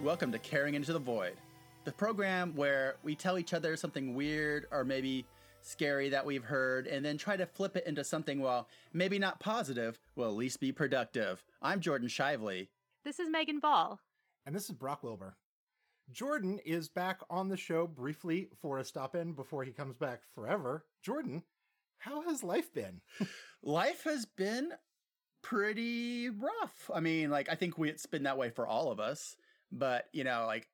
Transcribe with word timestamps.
Welcome 0.00 0.30
to 0.32 0.38
Caring 0.38 0.74
Into 0.74 0.92
the 0.92 0.98
Void, 1.00 1.34
the 1.84 1.90
program 1.92 2.54
where 2.54 2.96
we 3.02 3.16
tell 3.16 3.36
each 3.36 3.52
other 3.52 3.76
something 3.76 4.14
weird 4.14 4.66
or 4.70 4.84
maybe 4.84 5.26
scary 5.60 6.08
that 6.10 6.24
we've 6.24 6.44
heard 6.44 6.86
and 6.86 7.04
then 7.04 7.18
try 7.18 7.36
to 7.36 7.46
flip 7.46 7.76
it 7.76 7.86
into 7.86 8.04
something, 8.04 8.40
well, 8.40 8.68
maybe 8.92 9.18
not 9.18 9.40
positive, 9.40 9.98
will 10.14 10.28
at 10.28 10.36
least 10.36 10.60
be 10.60 10.70
productive. 10.70 11.44
I'm 11.60 11.80
Jordan 11.80 12.08
Shively. 12.08 12.68
This 13.04 13.18
is 13.18 13.28
Megan 13.28 13.58
Ball. 13.58 13.98
And 14.46 14.54
this 14.54 14.66
is 14.66 14.70
Brock 14.70 15.02
Wilbur. 15.02 15.36
Jordan 16.10 16.58
is 16.64 16.88
back 16.88 17.20
on 17.28 17.48
the 17.48 17.56
show 17.56 17.86
briefly 17.86 18.48
for 18.62 18.78
a 18.78 18.84
stop 18.84 19.14
in 19.14 19.32
before 19.32 19.64
he 19.64 19.72
comes 19.72 19.96
back 19.96 20.22
forever. 20.34 20.84
Jordan, 21.02 21.42
how 21.98 22.22
has 22.22 22.42
life 22.42 22.72
been? 22.72 23.00
life 23.62 24.04
has 24.04 24.24
been 24.24 24.72
pretty 25.42 26.30
rough. 26.30 26.90
I 26.92 27.00
mean, 27.00 27.30
like, 27.30 27.48
I 27.50 27.54
think 27.54 27.78
we, 27.78 27.88
it's 27.88 28.06
been 28.06 28.24
that 28.24 28.38
way 28.38 28.50
for 28.50 28.66
all 28.66 28.90
of 28.90 29.00
us, 29.00 29.36
but, 29.70 30.06
you 30.12 30.24
know, 30.24 30.44
like, 30.46 30.68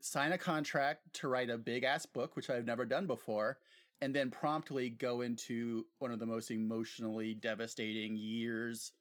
sign 0.00 0.32
a 0.32 0.38
contract 0.38 1.00
to 1.14 1.28
write 1.28 1.50
a 1.50 1.58
big 1.58 1.84
ass 1.84 2.06
book, 2.06 2.36
which 2.36 2.50
I've 2.50 2.66
never 2.66 2.84
done 2.84 3.06
before, 3.06 3.58
and 4.00 4.14
then 4.14 4.30
promptly 4.30 4.90
go 4.90 5.22
into 5.22 5.86
one 5.98 6.12
of 6.12 6.18
the 6.18 6.26
most 6.26 6.50
emotionally 6.50 7.34
devastating 7.34 8.16
years 8.16 8.92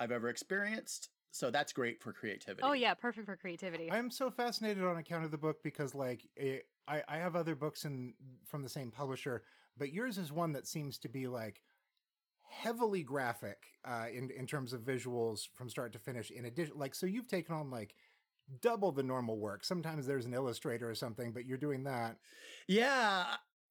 I've 0.00 0.10
ever 0.10 0.28
experienced 0.28 1.10
so 1.32 1.50
that's 1.50 1.72
great 1.72 2.00
for 2.00 2.12
creativity. 2.12 2.62
Oh 2.62 2.74
yeah, 2.74 2.92
perfect 2.94 3.26
for 3.26 3.36
creativity. 3.36 3.90
I'm 3.90 4.10
so 4.10 4.30
fascinated 4.30 4.84
on 4.84 4.98
account 4.98 5.24
of 5.24 5.30
the 5.30 5.38
book 5.38 5.62
because 5.62 5.94
like 5.94 6.28
it, 6.36 6.66
I 6.86 7.02
I 7.08 7.16
have 7.16 7.34
other 7.34 7.54
books 7.54 7.84
in 7.84 8.12
from 8.46 8.62
the 8.62 8.68
same 8.68 8.90
publisher, 8.90 9.42
but 9.76 9.92
yours 9.92 10.18
is 10.18 10.32
one 10.32 10.52
that 10.52 10.66
seems 10.66 10.98
to 10.98 11.08
be 11.08 11.26
like 11.26 11.62
heavily 12.48 13.02
graphic 13.02 13.58
uh, 13.84 14.06
in 14.12 14.30
in 14.30 14.46
terms 14.46 14.72
of 14.72 14.82
visuals 14.82 15.48
from 15.54 15.68
start 15.68 15.92
to 15.92 15.98
finish. 15.98 16.30
In 16.30 16.44
addition, 16.44 16.74
like 16.76 16.94
so 16.94 17.06
you've 17.06 17.28
taken 17.28 17.54
on 17.54 17.70
like 17.70 17.94
double 18.60 18.92
the 18.92 19.02
normal 19.02 19.38
work. 19.38 19.64
Sometimes 19.64 20.06
there's 20.06 20.26
an 20.26 20.34
illustrator 20.34 20.88
or 20.88 20.94
something, 20.94 21.32
but 21.32 21.46
you're 21.46 21.58
doing 21.58 21.84
that. 21.84 22.16
Yeah, 22.66 23.24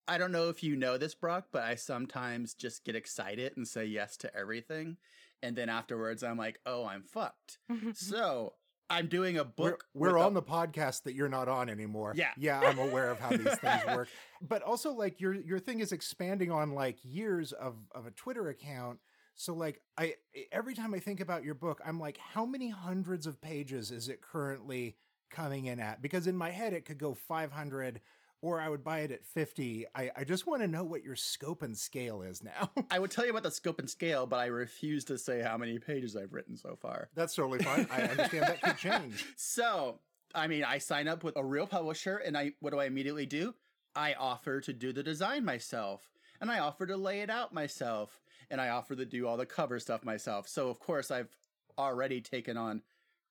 I 0.07 0.17
don't 0.17 0.31
know 0.31 0.49
if 0.49 0.63
you 0.63 0.75
know 0.75 0.97
this, 0.97 1.13
Brock, 1.13 1.47
but 1.51 1.63
I 1.63 1.75
sometimes 1.75 2.53
just 2.53 2.83
get 2.83 2.95
excited 2.95 3.53
and 3.55 3.67
say 3.67 3.85
yes 3.85 4.17
to 4.17 4.35
everything 4.35 4.97
and 5.43 5.55
then 5.55 5.69
afterwards 5.69 6.23
I'm 6.23 6.37
like, 6.37 6.59
oh, 6.65 6.85
I'm 6.85 7.03
fucked. 7.03 7.57
so 7.93 8.53
I'm 8.91 9.07
doing 9.07 9.37
a 9.37 9.45
book. 9.45 9.85
We're, 9.93 10.11
we're 10.11 10.17
on 10.19 10.31
a- 10.31 10.35
the 10.35 10.43
podcast 10.43 11.03
that 11.03 11.15
you're 11.15 11.29
not 11.29 11.47
on 11.47 11.69
anymore. 11.69 12.13
Yeah, 12.15 12.31
yeah, 12.37 12.59
I'm 12.59 12.79
aware 12.79 13.09
of 13.09 13.19
how 13.19 13.29
these 13.29 13.55
things 13.57 13.81
work. 13.87 14.07
But 14.41 14.61
also, 14.61 14.91
like 14.93 15.19
your 15.21 15.33
your 15.33 15.59
thing 15.59 15.79
is 15.79 15.91
expanding 15.91 16.51
on 16.51 16.71
like 16.71 16.97
years 17.03 17.51
of 17.53 17.75
of 17.93 18.05
a 18.05 18.11
Twitter 18.11 18.49
account. 18.49 18.99
So 19.35 19.53
like 19.53 19.81
I 19.97 20.15
every 20.51 20.75
time 20.75 20.93
I 20.93 20.99
think 20.99 21.19
about 21.21 21.43
your 21.43 21.55
book, 21.55 21.81
I'm 21.85 21.99
like, 21.99 22.17
how 22.17 22.45
many 22.45 22.69
hundreds 22.69 23.25
of 23.25 23.41
pages 23.41 23.89
is 23.91 24.09
it 24.09 24.21
currently 24.21 24.97
coming 25.29 25.65
in 25.65 25.79
at? 25.79 26.01
Because 26.01 26.27
in 26.27 26.35
my 26.35 26.49
head, 26.49 26.73
it 26.73 26.85
could 26.85 26.97
go 26.97 27.13
500 27.13 28.01
or 28.41 28.59
I 28.59 28.69
would 28.69 28.83
buy 28.83 28.99
it 28.99 29.11
at 29.11 29.25
50. 29.25 29.85
I, 29.95 30.11
I 30.15 30.23
just 30.23 30.47
want 30.47 30.61
to 30.61 30.67
know 30.67 30.83
what 30.83 31.03
your 31.03 31.15
scope 31.15 31.61
and 31.61 31.77
scale 31.77 32.21
is 32.21 32.43
now. 32.43 32.71
I 32.89 32.99
would 32.99 33.11
tell 33.11 33.25
you 33.25 33.31
about 33.31 33.43
the 33.43 33.51
scope 33.51 33.79
and 33.79 33.89
scale, 33.89 34.25
but 34.25 34.37
I 34.37 34.47
refuse 34.47 35.05
to 35.05 35.17
say 35.17 35.41
how 35.41 35.57
many 35.57 35.77
pages 35.77 36.15
I've 36.15 36.33
written 36.33 36.57
so 36.57 36.75
far. 36.75 37.09
That's 37.15 37.35
totally 37.35 37.59
fine. 37.59 37.87
I 37.91 38.01
understand 38.01 38.45
that 38.45 38.61
could 38.61 38.77
change. 38.77 39.25
So, 39.37 39.99
I 40.33 40.47
mean, 40.47 40.63
I 40.63 40.77
sign 40.77 41.07
up 41.07 41.23
with 41.23 41.35
a 41.35 41.43
real 41.43 41.67
publisher 41.67 42.17
and 42.17 42.37
I 42.37 42.53
what 42.59 42.71
do 42.71 42.79
I 42.79 42.85
immediately 42.85 43.25
do? 43.25 43.53
I 43.95 44.13
offer 44.13 44.61
to 44.61 44.73
do 44.73 44.93
the 44.93 45.03
design 45.03 45.43
myself 45.43 46.01
and 46.39 46.49
I 46.49 46.59
offer 46.59 46.85
to 46.85 46.95
lay 46.97 47.21
it 47.21 47.29
out 47.29 47.53
myself 47.53 48.21
and 48.49 48.61
I 48.61 48.69
offer 48.69 48.95
to 48.95 49.05
do 49.05 49.27
all 49.27 49.37
the 49.37 49.45
cover 49.45 49.79
stuff 49.79 50.03
myself. 50.03 50.47
So, 50.47 50.69
of 50.69 50.79
course, 50.79 51.11
I've 51.11 51.35
already 51.77 52.21
taken 52.21 52.57
on 52.57 52.81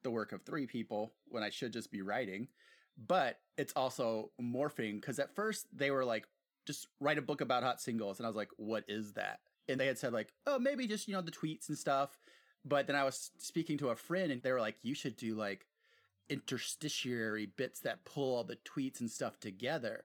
the 0.02 0.10
work 0.10 0.32
of 0.32 0.42
three 0.42 0.66
people 0.66 1.12
when 1.28 1.42
I 1.42 1.50
should 1.50 1.72
just 1.72 1.90
be 1.90 2.02
writing 2.02 2.48
but 3.06 3.38
it's 3.56 3.72
also 3.74 4.30
morphing 4.40 5.00
because 5.00 5.18
at 5.18 5.34
first 5.34 5.66
they 5.72 5.90
were 5.90 6.04
like, 6.04 6.26
just 6.66 6.88
write 7.00 7.18
a 7.18 7.22
book 7.22 7.40
about 7.40 7.62
hot 7.62 7.80
singles. 7.80 8.18
And 8.18 8.26
I 8.26 8.28
was 8.28 8.36
like, 8.36 8.50
what 8.56 8.84
is 8.88 9.12
that? 9.14 9.40
And 9.68 9.80
they 9.80 9.86
had 9.86 9.98
said, 9.98 10.12
like, 10.12 10.32
oh, 10.46 10.58
maybe 10.58 10.86
just, 10.86 11.08
you 11.08 11.14
know, 11.14 11.22
the 11.22 11.30
tweets 11.30 11.68
and 11.68 11.78
stuff. 11.78 12.18
But 12.64 12.86
then 12.86 12.96
I 12.96 13.04
was 13.04 13.30
speaking 13.38 13.78
to 13.78 13.88
a 13.88 13.96
friend 13.96 14.30
and 14.30 14.42
they 14.42 14.52
were 14.52 14.60
like, 14.60 14.76
you 14.82 14.94
should 14.94 15.16
do 15.16 15.34
like 15.34 15.66
interstitiary 16.28 17.46
bits 17.46 17.80
that 17.80 18.04
pull 18.04 18.36
all 18.36 18.44
the 18.44 18.56
tweets 18.56 19.00
and 19.00 19.10
stuff 19.10 19.40
together. 19.40 20.04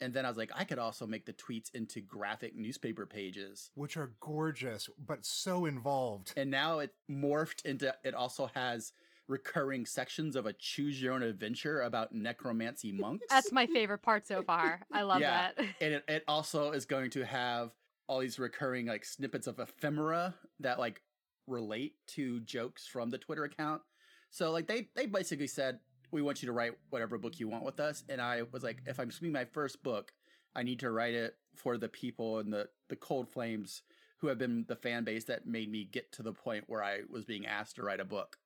And 0.00 0.12
then 0.12 0.26
I 0.26 0.28
was 0.28 0.36
like, 0.36 0.50
I 0.52 0.64
could 0.64 0.80
also 0.80 1.06
make 1.06 1.26
the 1.26 1.32
tweets 1.32 1.72
into 1.74 2.00
graphic 2.00 2.56
newspaper 2.56 3.06
pages, 3.06 3.70
which 3.74 3.96
are 3.96 4.12
gorgeous, 4.18 4.90
but 4.98 5.24
so 5.24 5.64
involved. 5.64 6.32
And 6.36 6.50
now 6.50 6.80
it 6.80 6.92
morphed 7.08 7.64
into, 7.64 7.94
it 8.02 8.12
also 8.12 8.50
has 8.54 8.92
recurring 9.28 9.86
sections 9.86 10.36
of 10.36 10.46
a 10.46 10.52
choose 10.52 11.00
your 11.00 11.14
own 11.14 11.22
adventure 11.22 11.82
about 11.82 12.12
necromancy 12.12 12.92
monks. 12.92 13.24
That's 13.30 13.52
my 13.52 13.66
favorite 13.66 14.02
part 14.02 14.26
so 14.26 14.42
far. 14.42 14.80
I 14.92 15.02
love 15.02 15.20
yeah. 15.20 15.50
that. 15.56 15.66
And 15.80 15.94
it, 15.94 16.04
it 16.08 16.24
also 16.28 16.72
is 16.72 16.84
going 16.84 17.10
to 17.10 17.24
have 17.24 17.70
all 18.06 18.20
these 18.20 18.38
recurring 18.38 18.86
like 18.86 19.04
snippets 19.04 19.46
of 19.46 19.58
ephemera 19.58 20.34
that 20.60 20.78
like 20.78 21.02
relate 21.46 21.94
to 22.06 22.40
jokes 22.40 22.86
from 22.86 23.10
the 23.10 23.18
Twitter 23.18 23.44
account. 23.44 23.82
So 24.30 24.50
like 24.50 24.66
they 24.66 24.88
they 24.94 25.06
basically 25.06 25.46
said 25.46 25.78
we 26.10 26.22
want 26.22 26.42
you 26.42 26.46
to 26.46 26.52
write 26.52 26.72
whatever 26.90 27.16
book 27.18 27.40
you 27.40 27.48
want 27.48 27.64
with 27.64 27.80
us 27.80 28.04
and 28.08 28.20
I 28.20 28.42
was 28.52 28.62
like 28.62 28.82
if 28.86 28.98
I'm 28.98 29.08
doing 29.08 29.32
my 29.32 29.44
first 29.44 29.82
book, 29.82 30.12
I 30.54 30.62
need 30.62 30.80
to 30.80 30.90
write 30.90 31.14
it 31.14 31.36
for 31.54 31.78
the 31.78 31.88
people 31.88 32.38
and 32.38 32.52
the 32.52 32.68
the 32.88 32.96
cold 32.96 33.28
flames 33.28 33.82
who 34.18 34.28
have 34.28 34.38
been 34.38 34.64
the 34.68 34.76
fan 34.76 35.04
base 35.04 35.24
that 35.24 35.46
made 35.46 35.70
me 35.70 35.84
get 35.84 36.12
to 36.12 36.22
the 36.22 36.32
point 36.32 36.64
where 36.68 36.82
I 36.82 37.00
was 37.10 37.24
being 37.24 37.44
asked 37.44 37.76
to 37.76 37.82
write 37.82 37.98
a 37.98 38.04
book. 38.04 38.38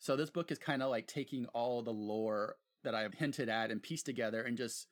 So 0.00 0.16
this 0.16 0.30
book 0.30 0.50
is 0.50 0.58
kind 0.58 0.82
of 0.82 0.90
like 0.90 1.06
taking 1.06 1.46
all 1.54 1.82
the 1.82 1.92
lore 1.92 2.56
that 2.84 2.94
I've 2.94 3.14
hinted 3.14 3.48
at 3.50 3.70
and 3.70 3.82
pieced 3.82 4.06
together 4.06 4.42
and 4.42 4.56
just 4.56 4.86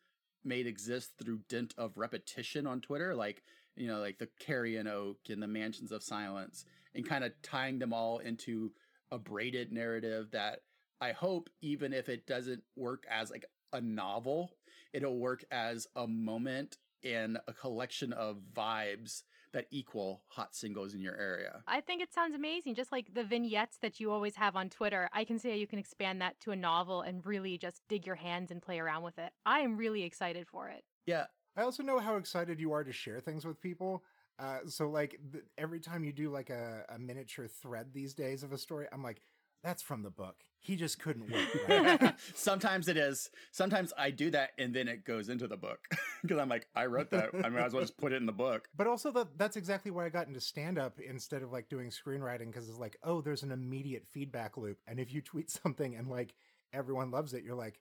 made 0.44 0.66
exist 0.66 1.12
through 1.19 1.41
dint 1.48 1.74
of 1.78 1.96
repetition 1.96 2.66
on 2.66 2.80
Twitter, 2.80 3.14
like 3.14 3.42
you 3.74 3.86
know, 3.86 4.00
like 4.00 4.18
the 4.18 4.28
Carrion 4.38 4.86
Oak 4.86 5.18
and 5.28 5.42
the 5.42 5.47
Mansions 5.47 5.92
of 5.92 6.02
Silence, 6.02 6.64
and 6.94 7.08
kind 7.08 7.24
of 7.24 7.32
tying 7.42 7.78
them 7.78 7.92
all 7.92 8.18
into 8.18 8.72
a 9.10 9.18
braided 9.18 9.72
narrative 9.72 10.30
that 10.32 10.60
I 11.00 11.12
hope, 11.12 11.48
even 11.62 11.92
if 11.92 12.08
it 12.08 12.26
doesn't 12.26 12.62
work 12.76 13.04
as 13.10 13.30
like 13.30 13.47
a 13.72 13.80
novel, 13.80 14.50
it'll 14.92 15.18
work 15.18 15.44
as 15.50 15.86
a 15.97 16.06
moment 16.06 16.76
and 17.04 17.38
a 17.47 17.52
collection 17.52 18.12
of 18.12 18.41
vibes 18.52 19.22
that 19.53 19.66
equal 19.70 20.22
hot 20.28 20.54
singles 20.54 20.94
in 20.94 21.00
your 21.00 21.16
area. 21.16 21.62
I 21.66 21.81
think 21.81 22.03
it 22.03 22.12
sounds 22.12 22.34
amazing. 22.34 22.75
Just 22.75 22.92
like 22.92 23.14
the 23.14 23.25
vignettes 23.25 23.78
that 23.82 24.00
you 24.00 24.10
always 24.10 24.36
have 24.36 24.56
on 24.56 24.69
Twitter, 24.69 25.09
I 25.12 25.25
can 25.25 25.38
say 25.38 25.56
you 25.59 25.66
can 25.66 25.78
expand 25.78 26.20
that 26.20 26.38
to 26.41 26.50
a 26.50 26.56
novel 26.56 27.03
and 27.03 27.25
really 27.25 27.59
just 27.59 27.82
dig 27.88 28.06
your 28.06 28.16
hands 28.16 28.50
and 28.50 28.62
play 28.62 28.78
around 28.78 29.03
with 29.03 29.19
it. 29.19 29.32
I 29.47 29.60
am 29.60 29.76
really 29.76 30.03
excited 30.03 30.47
for 30.47 30.69
it. 30.69 30.84
Yeah. 31.06 31.26
I 31.56 31.62
also 31.62 31.82
know 31.82 31.98
how 31.98 32.16
excited 32.16 32.60
you 32.60 32.72
are 32.72 32.84
to 32.84 32.92
share 32.92 33.20
things 33.20 33.44
with 33.44 33.60
people. 33.60 34.04
Uh, 34.38 34.59
so 34.66 34.88
like 34.88 35.19
th- 35.32 35.44
every 35.56 35.80
time 35.80 36.04
you 36.04 36.12
do 36.12 36.30
like 36.30 36.50
a, 36.50 36.84
a 36.91 36.98
miniature 36.98 37.48
thread 37.48 37.88
these 37.92 38.15
days 38.15 38.42
of 38.44 38.53
a 38.53 38.59
story, 38.59 38.86
I'm 38.92 39.03
like, 39.03 39.20
that's 39.62 39.82
from 39.82 40.02
the 40.02 40.10
book. 40.10 40.36
He 40.60 40.76
just 40.76 40.98
couldn't 40.98 41.30
wait. 41.30 41.48
Right? 41.69 42.14
Sometimes 42.34 42.88
it 42.88 42.96
is. 42.96 43.30
Sometimes 43.52 43.92
I 43.96 44.10
do 44.10 44.30
that 44.30 44.50
and 44.58 44.74
then 44.74 44.88
it 44.88 45.04
goes 45.04 45.28
into 45.28 45.46
the 45.46 45.56
book 45.56 45.80
because 46.22 46.38
I'm 46.38 46.48
like, 46.48 46.66
I 46.74 46.86
wrote 46.86 47.10
that. 47.10 47.30
I 47.44 47.48
might 47.48 47.66
as 47.66 47.72
well 47.72 47.82
just 47.82 47.97
put 47.97 48.12
it 48.12 48.16
in 48.16 48.26
the 48.26 48.32
book. 48.32 48.68
But 48.76 48.86
also, 48.86 49.10
that 49.12 49.36
that's 49.36 49.56
exactly 49.56 49.91
why 49.91 50.06
I 50.06 50.09
got 50.09 50.27
into 50.27 50.41
stand 50.41 50.78
up 50.78 50.98
instead 51.00 51.42
of 51.42 51.53
like 51.53 51.68
doing 51.68 51.91
screenwriting 51.91 52.47
because 52.47 52.68
it's 52.68 52.78
like, 52.78 52.97
oh, 53.03 53.21
there's 53.21 53.42
an 53.42 53.53
immediate 53.53 54.06
feedback 54.06 54.56
loop. 54.56 54.78
And 54.86 54.98
if 54.98 55.12
you 55.12 55.21
tweet 55.21 55.50
something 55.62 55.94
and 55.97 56.09
like 56.09 56.34
everyone 56.72 57.10
loves 57.10 57.34
it, 57.34 57.44
you're 57.44 57.54
like, 57.54 57.80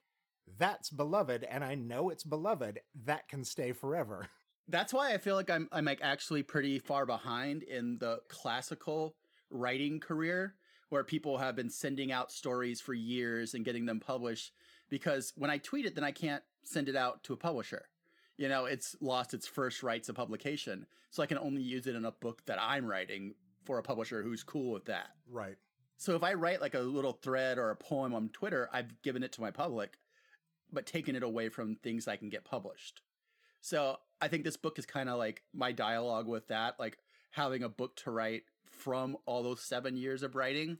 that's 0.57 0.89
beloved. 0.89 1.43
And 1.43 1.63
I 1.63 1.75
know 1.75 2.09
it's 2.09 2.23
beloved. 2.23 2.79
That 3.05 3.27
can 3.27 3.43
stay 3.43 3.71
forever. 3.71 4.27
That's 4.67 4.93
why 4.93 5.13
I 5.13 5.17
feel 5.17 5.35
like 5.35 5.49
I'm, 5.49 5.69
I'm 5.71 5.85
like 5.85 5.99
actually 6.01 6.43
pretty 6.43 6.79
far 6.79 7.05
behind 7.05 7.63
in 7.63 7.97
the 7.99 8.19
classical 8.27 9.15
writing 9.49 9.99
career 9.99 10.55
where 10.89 11.03
people 11.03 11.37
have 11.37 11.55
been 11.55 11.69
sending 11.69 12.11
out 12.11 12.31
stories 12.31 12.79
for 12.79 12.93
years 12.93 13.53
and 13.53 13.65
getting 13.65 13.85
them 13.85 13.99
published 13.99 14.53
because 14.89 15.33
when 15.35 15.49
I 15.49 15.57
tweet 15.57 15.85
it, 15.85 15.95
then 15.95 16.03
I 16.03 16.11
can't 16.11 16.43
send 16.63 16.89
it 16.89 16.95
out 16.95 17.23
to 17.25 17.33
a 17.33 17.37
publisher. 17.37 17.89
You 18.37 18.49
know, 18.49 18.65
it's 18.65 18.95
lost 19.01 19.33
its 19.33 19.47
first 19.47 19.83
rights 19.83 20.09
of 20.09 20.15
publication. 20.15 20.85
So 21.09 21.23
I 21.23 21.25
can 21.25 21.37
only 21.37 21.61
use 21.61 21.87
it 21.87 21.95
in 21.95 22.05
a 22.05 22.11
book 22.11 22.45
that 22.45 22.59
I'm 22.61 22.85
writing 22.85 23.33
for 23.65 23.79
a 23.79 23.83
publisher 23.83 24.21
who's 24.21 24.43
cool 24.43 24.71
with 24.71 24.85
that. 24.85 25.09
Right. 25.29 25.57
So 25.97 26.15
if 26.15 26.23
I 26.23 26.35
write 26.35 26.61
like 26.61 26.75
a 26.75 26.79
little 26.79 27.13
thread 27.13 27.57
or 27.57 27.71
a 27.71 27.75
poem 27.75 28.13
on 28.13 28.29
Twitter, 28.29 28.69
I've 28.71 29.01
given 29.01 29.23
it 29.23 29.31
to 29.33 29.41
my 29.41 29.51
public, 29.51 29.97
but 30.71 30.85
taken 30.85 31.15
it 31.15 31.23
away 31.23 31.49
from 31.49 31.75
things 31.75 32.07
I 32.07 32.17
can 32.17 32.29
get 32.29 32.45
published. 32.45 33.01
So 33.61 33.97
I 34.21 34.27
think 34.27 34.43
this 34.43 34.57
book 34.57 34.77
is 34.77 34.85
kind 34.85 35.09
of 35.09 35.17
like 35.17 35.41
my 35.53 35.71
dialogue 35.71 36.27
with 36.27 36.47
that, 36.49 36.79
like 36.79 36.99
having 37.31 37.63
a 37.63 37.69
book 37.69 37.95
to 37.97 38.11
write 38.11 38.43
from 38.77 39.17
all 39.25 39.43
those 39.43 39.61
seven 39.61 39.97
years 39.97 40.23
of 40.23 40.35
writing, 40.35 40.77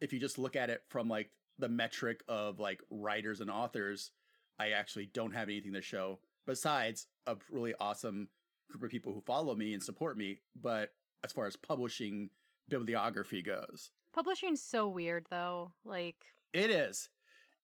if 0.00 0.12
you 0.12 0.20
just 0.20 0.38
look 0.38 0.56
at 0.56 0.70
it 0.70 0.82
from 0.88 1.08
like 1.08 1.30
the 1.58 1.68
metric 1.68 2.22
of 2.28 2.58
like 2.58 2.80
writers 2.90 3.40
and 3.40 3.50
authors, 3.50 4.12
I 4.58 4.70
actually 4.70 5.06
don't 5.06 5.34
have 5.34 5.48
anything 5.48 5.72
to 5.74 5.82
show 5.82 6.18
besides 6.46 7.06
a 7.26 7.36
really 7.50 7.74
awesome 7.80 8.28
group 8.70 8.84
of 8.84 8.90
people 8.90 9.12
who 9.12 9.20
follow 9.20 9.54
me 9.54 9.74
and 9.74 9.82
support 9.82 10.16
me. 10.16 10.40
But 10.60 10.92
as 11.24 11.32
far 11.32 11.46
as 11.46 11.56
publishing 11.56 12.30
bibliography 12.68 13.42
goes, 13.42 13.90
publishing's 14.12 14.62
so 14.62 14.88
weird 14.88 15.26
though. 15.30 15.72
Like 15.84 16.16
it 16.52 16.70
is. 16.70 17.08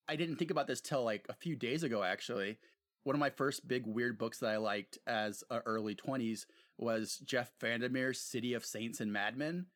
I 0.09 0.17
didn't 0.17 0.37
think 0.37 0.51
about 0.51 0.67
this 0.67 0.81
till 0.81 1.03
like 1.03 1.27
a 1.29 1.35
few 1.35 1.56
days 1.56 1.83
ago, 1.83 2.03
actually. 2.03 2.59
One 3.05 3.17
of 3.17 3.21
my 3.21 3.31
first 3.31 3.67
big 3.69 3.87
weird 3.87 4.19
books 4.19 4.39
that 4.39 4.51
I 4.51 4.56
liked 4.56 4.99
as 5.06 5.45
a 5.51 5.61
early 5.67 5.95
20s 5.95 6.47
was 6.79 7.19
Jeff 7.25 7.53
VanderMeer's 7.61 8.21
City 8.21 8.55
of 8.55 8.65
Saints 8.65 9.00
and 9.00 9.12
Madmen. 9.12 9.67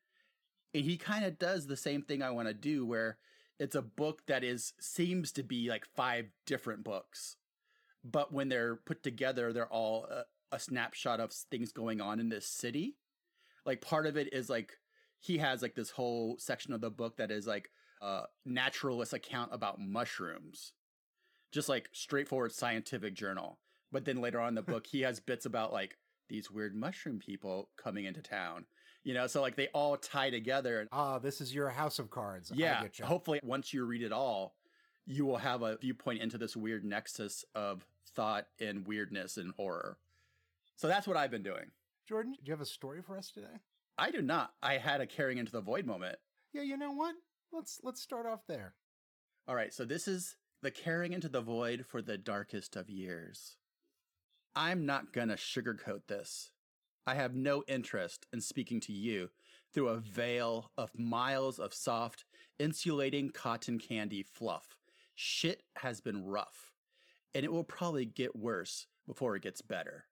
And 0.73 0.83
he 0.83 0.97
kind 0.97 1.25
of 1.25 1.39
does 1.39 1.67
the 1.67 1.77
same 1.77 2.03
thing 2.03 2.21
I 2.21 2.31
want 2.31 2.47
to 2.47 2.53
do, 2.53 2.85
where 2.85 3.17
it's 3.59 3.75
a 3.75 3.81
book 3.81 4.21
that 4.27 4.43
is 4.43 4.73
seems 4.79 5.31
to 5.33 5.43
be 5.43 5.69
like 5.69 5.85
five 5.95 6.27
different 6.45 6.83
books. 6.83 7.37
But 8.03 8.31
when 8.31 8.49
they're 8.49 8.75
put 8.75 9.03
together, 9.03 9.51
they're 9.51 9.67
all 9.67 10.05
a, 10.05 10.23
a 10.55 10.59
snapshot 10.59 11.19
of 11.19 11.31
things 11.31 11.71
going 11.71 12.01
on 12.01 12.19
in 12.19 12.29
this 12.29 12.45
city. 12.45 12.97
Like 13.65 13.81
part 13.81 14.05
of 14.05 14.15
it 14.15 14.33
is 14.33 14.49
like 14.49 14.73
he 15.19 15.37
has 15.39 15.61
like 15.61 15.75
this 15.75 15.91
whole 15.91 16.37
section 16.39 16.73
of 16.73 16.81
the 16.81 16.89
book 16.89 17.17
that 17.17 17.31
is 17.31 17.45
like 17.45 17.69
a 18.01 18.23
naturalist 18.45 19.13
account 19.13 19.53
about 19.53 19.79
mushrooms 19.79 20.73
just 21.51 21.69
like 21.69 21.89
straightforward 21.91 22.51
scientific 22.51 23.13
journal 23.13 23.59
but 23.91 24.05
then 24.05 24.21
later 24.21 24.39
on 24.39 24.49
in 24.49 24.55
the 24.55 24.61
book 24.73 24.87
he 24.87 25.01
has 25.01 25.19
bits 25.19 25.45
about 25.45 25.73
like 25.73 25.97
these 26.29 26.49
weird 26.51 26.75
mushroom 26.75 27.19
people 27.19 27.69
coming 27.77 28.05
into 28.05 28.21
town 28.21 28.65
you 29.03 29.13
know 29.13 29.27
so 29.27 29.41
like 29.41 29.55
they 29.55 29.67
all 29.73 29.97
tie 29.97 30.29
together 30.29 30.87
Ah, 30.91 31.19
this 31.19 31.41
is 31.41 31.53
your 31.53 31.69
house 31.69 31.99
of 31.99 32.09
cards. 32.09 32.51
Yeah 32.55 32.83
hopefully 33.03 33.39
once 33.43 33.73
you 33.73 33.85
read 33.85 34.01
it 34.03 34.11
all 34.11 34.55
you 35.05 35.25
will 35.25 35.37
have 35.37 35.61
a 35.63 35.77
viewpoint 35.77 36.21
into 36.21 36.37
this 36.37 36.55
weird 36.55 36.85
nexus 36.85 37.43
of 37.55 37.85
thought 38.15 38.47
and 38.59 38.85
weirdness 38.87 39.37
and 39.37 39.53
horror 39.57 39.97
so 40.75 40.87
that's 40.87 41.07
what 41.07 41.17
i've 41.17 41.31
been 41.31 41.43
doing 41.43 41.71
Jordan, 42.07 42.33
do 42.33 42.39
you 42.45 42.53
have 42.53 42.61
a 42.61 42.65
story 42.65 43.01
for 43.01 43.17
us 43.17 43.31
today? 43.31 43.57
i 43.97 44.11
do 44.11 44.21
not 44.21 44.53
i 44.63 44.77
had 44.77 45.01
a 45.01 45.07
caring 45.07 45.37
into 45.37 45.51
the 45.51 45.61
void 45.61 45.85
moment 45.85 46.17
Yeah, 46.53 46.63
you 46.63 46.77
know 46.77 46.91
what? 46.91 47.15
Let's 47.51 47.79
let's 47.83 48.01
start 48.01 48.25
off 48.27 48.41
there. 48.47 48.73
All 49.47 49.55
right, 49.55 49.73
so 49.73 49.83
this 49.85 50.07
is 50.07 50.35
the 50.61 50.69
caring 50.71 51.13
into 51.13 51.29
the 51.29 51.41
void 51.41 51.85
for 51.87 52.01
the 52.01 52.17
darkest 52.17 52.75
of 52.75 52.89
years. 52.89 53.57
I'm 54.59 54.85
not 54.85 55.13
gonna 55.13 55.37
sugarcoat 55.37 56.07
this. 56.09 56.51
I 57.07 57.15
have 57.15 57.33
no 57.33 57.63
interest 57.69 58.27
in 58.33 58.41
speaking 58.41 58.81
to 58.81 58.91
you 58.91 59.29
through 59.73 59.87
a 59.87 60.01
veil 60.01 60.71
of 60.77 60.91
miles 60.99 61.59
of 61.59 61.73
soft, 61.73 62.25
insulating 62.59 63.29
cotton 63.29 63.79
candy 63.79 64.21
fluff. 64.21 64.75
Shit 65.15 65.63
has 65.77 66.01
been 66.01 66.25
rough, 66.25 66.73
and 67.33 67.45
it 67.45 67.53
will 67.53 67.63
probably 67.63 68.03
get 68.03 68.35
worse 68.35 68.87
before 69.07 69.37
it 69.37 69.43
gets 69.43 69.61
better. 69.61 70.07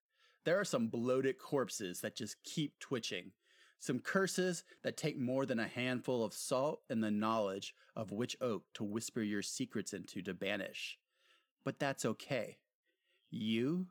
There 0.45 0.57
are 0.57 0.63
some 0.63 0.87
bloated 0.87 1.39
corpses 1.39 1.99
that 1.99 2.15
just 2.15 2.41
keep 2.45 2.79
twitching, 2.79 3.33
some 3.79 3.99
curses 3.99 4.63
that 4.81 4.95
take 4.95 5.19
more 5.19 5.45
than 5.45 5.59
a 5.59 5.67
handful 5.67 6.23
of 6.23 6.33
salt 6.33 6.83
and 6.89 7.03
the 7.03 7.11
knowledge 7.11 7.73
of 7.97 8.13
which 8.13 8.37
oak 8.39 8.63
to 8.75 8.85
whisper 8.85 9.21
your 9.21 9.41
secrets 9.41 9.91
into 9.91 10.21
to 10.21 10.33
banish. 10.33 10.97
But 11.65 11.79
that's 11.79 12.05
okay. 12.05 12.59
You 13.29 13.87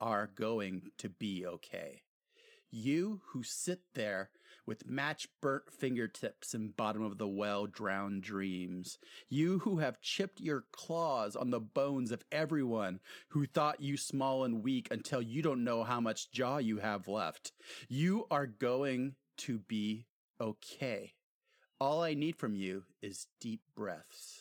are 0.00 0.30
going 0.34 0.90
to 0.98 1.08
be 1.08 1.46
okay. 1.46 2.02
You 2.70 3.20
who 3.28 3.42
sit 3.42 3.80
there 3.94 4.30
with 4.66 4.88
match 4.88 5.28
burnt 5.42 5.64
fingertips 5.72 6.54
and 6.54 6.76
bottom 6.76 7.02
of 7.02 7.18
the 7.18 7.26
well 7.26 7.66
drowned 7.66 8.22
dreams. 8.22 8.98
You 9.28 9.58
who 9.60 9.78
have 9.78 10.00
chipped 10.00 10.40
your 10.40 10.64
claws 10.70 11.34
on 11.34 11.50
the 11.50 11.60
bones 11.60 12.12
of 12.12 12.24
everyone 12.30 13.00
who 13.30 13.46
thought 13.46 13.80
you 13.80 13.96
small 13.96 14.44
and 14.44 14.62
weak 14.62 14.88
until 14.90 15.20
you 15.20 15.42
don't 15.42 15.64
know 15.64 15.82
how 15.82 16.00
much 16.00 16.30
jaw 16.30 16.58
you 16.58 16.78
have 16.78 17.08
left. 17.08 17.52
You 17.88 18.26
are 18.30 18.46
going 18.46 19.16
to 19.38 19.58
be 19.58 20.06
okay. 20.40 21.14
All 21.80 22.02
I 22.02 22.14
need 22.14 22.36
from 22.36 22.54
you 22.54 22.84
is 23.02 23.26
deep 23.40 23.62
breaths. 23.74 24.39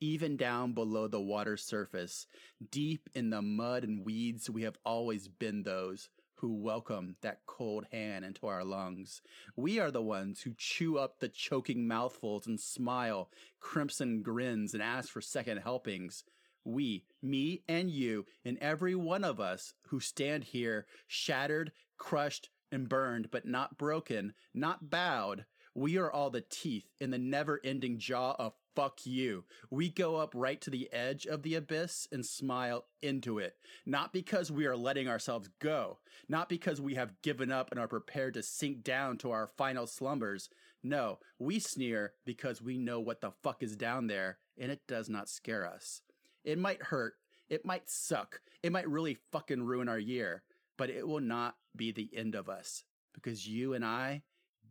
Even 0.00 0.36
down 0.36 0.74
below 0.74 1.08
the 1.08 1.20
water 1.20 1.56
surface, 1.56 2.26
deep 2.70 3.08
in 3.14 3.30
the 3.30 3.40
mud 3.40 3.82
and 3.82 4.04
weeds, 4.04 4.50
we 4.50 4.62
have 4.62 4.76
always 4.84 5.26
been 5.26 5.62
those 5.62 6.10
who 6.34 6.52
welcome 6.52 7.16
that 7.22 7.40
cold 7.46 7.86
hand 7.90 8.22
into 8.22 8.46
our 8.46 8.62
lungs. 8.62 9.22
We 9.56 9.80
are 9.80 9.90
the 9.90 10.02
ones 10.02 10.42
who 10.42 10.52
chew 10.58 10.98
up 10.98 11.18
the 11.18 11.30
choking 11.30 11.88
mouthfuls 11.88 12.46
and 12.46 12.60
smile 12.60 13.30
crimson 13.58 14.22
grins 14.22 14.74
and 14.74 14.82
ask 14.82 15.08
for 15.08 15.22
second 15.22 15.58
helpings. 15.58 16.24
We, 16.62 17.04
me 17.22 17.62
and 17.66 17.90
you, 17.90 18.26
and 18.44 18.58
every 18.60 18.94
one 18.94 19.24
of 19.24 19.40
us 19.40 19.72
who 19.88 20.00
stand 20.00 20.44
here 20.44 20.86
shattered, 21.06 21.72
crushed, 21.96 22.50
and 22.70 22.86
burned, 22.88 23.30
but 23.30 23.46
not 23.46 23.78
broken, 23.78 24.34
not 24.52 24.90
bowed. 24.90 25.46
We 25.76 25.98
are 25.98 26.10
all 26.10 26.30
the 26.30 26.40
teeth 26.40 26.86
in 27.00 27.10
the 27.10 27.18
never 27.18 27.60
ending 27.62 27.98
jaw 27.98 28.34
of 28.38 28.54
fuck 28.74 29.04
you. 29.04 29.44
We 29.68 29.90
go 29.90 30.16
up 30.16 30.32
right 30.34 30.58
to 30.62 30.70
the 30.70 30.90
edge 30.90 31.26
of 31.26 31.42
the 31.42 31.54
abyss 31.54 32.08
and 32.10 32.24
smile 32.24 32.86
into 33.02 33.38
it. 33.38 33.56
Not 33.84 34.10
because 34.10 34.50
we 34.50 34.64
are 34.64 34.74
letting 34.74 35.06
ourselves 35.06 35.50
go, 35.58 35.98
not 36.30 36.48
because 36.48 36.80
we 36.80 36.94
have 36.94 37.20
given 37.20 37.52
up 37.52 37.70
and 37.70 37.78
are 37.78 37.88
prepared 37.88 38.32
to 38.34 38.42
sink 38.42 38.84
down 38.84 39.18
to 39.18 39.32
our 39.32 39.46
final 39.46 39.86
slumbers. 39.86 40.48
No, 40.82 41.18
we 41.38 41.58
sneer 41.58 42.14
because 42.24 42.62
we 42.62 42.78
know 42.78 42.98
what 42.98 43.20
the 43.20 43.32
fuck 43.42 43.62
is 43.62 43.76
down 43.76 44.06
there 44.06 44.38
and 44.56 44.72
it 44.72 44.80
does 44.88 45.10
not 45.10 45.28
scare 45.28 45.66
us. 45.66 46.00
It 46.42 46.58
might 46.58 46.84
hurt, 46.84 47.16
it 47.50 47.66
might 47.66 47.90
suck, 47.90 48.40
it 48.62 48.72
might 48.72 48.88
really 48.88 49.18
fucking 49.30 49.62
ruin 49.62 49.90
our 49.90 49.98
year, 49.98 50.42
but 50.78 50.88
it 50.88 51.06
will 51.06 51.20
not 51.20 51.56
be 51.76 51.92
the 51.92 52.08
end 52.16 52.34
of 52.34 52.48
us 52.48 52.84
because 53.12 53.46
you 53.46 53.74
and 53.74 53.84
I, 53.84 54.22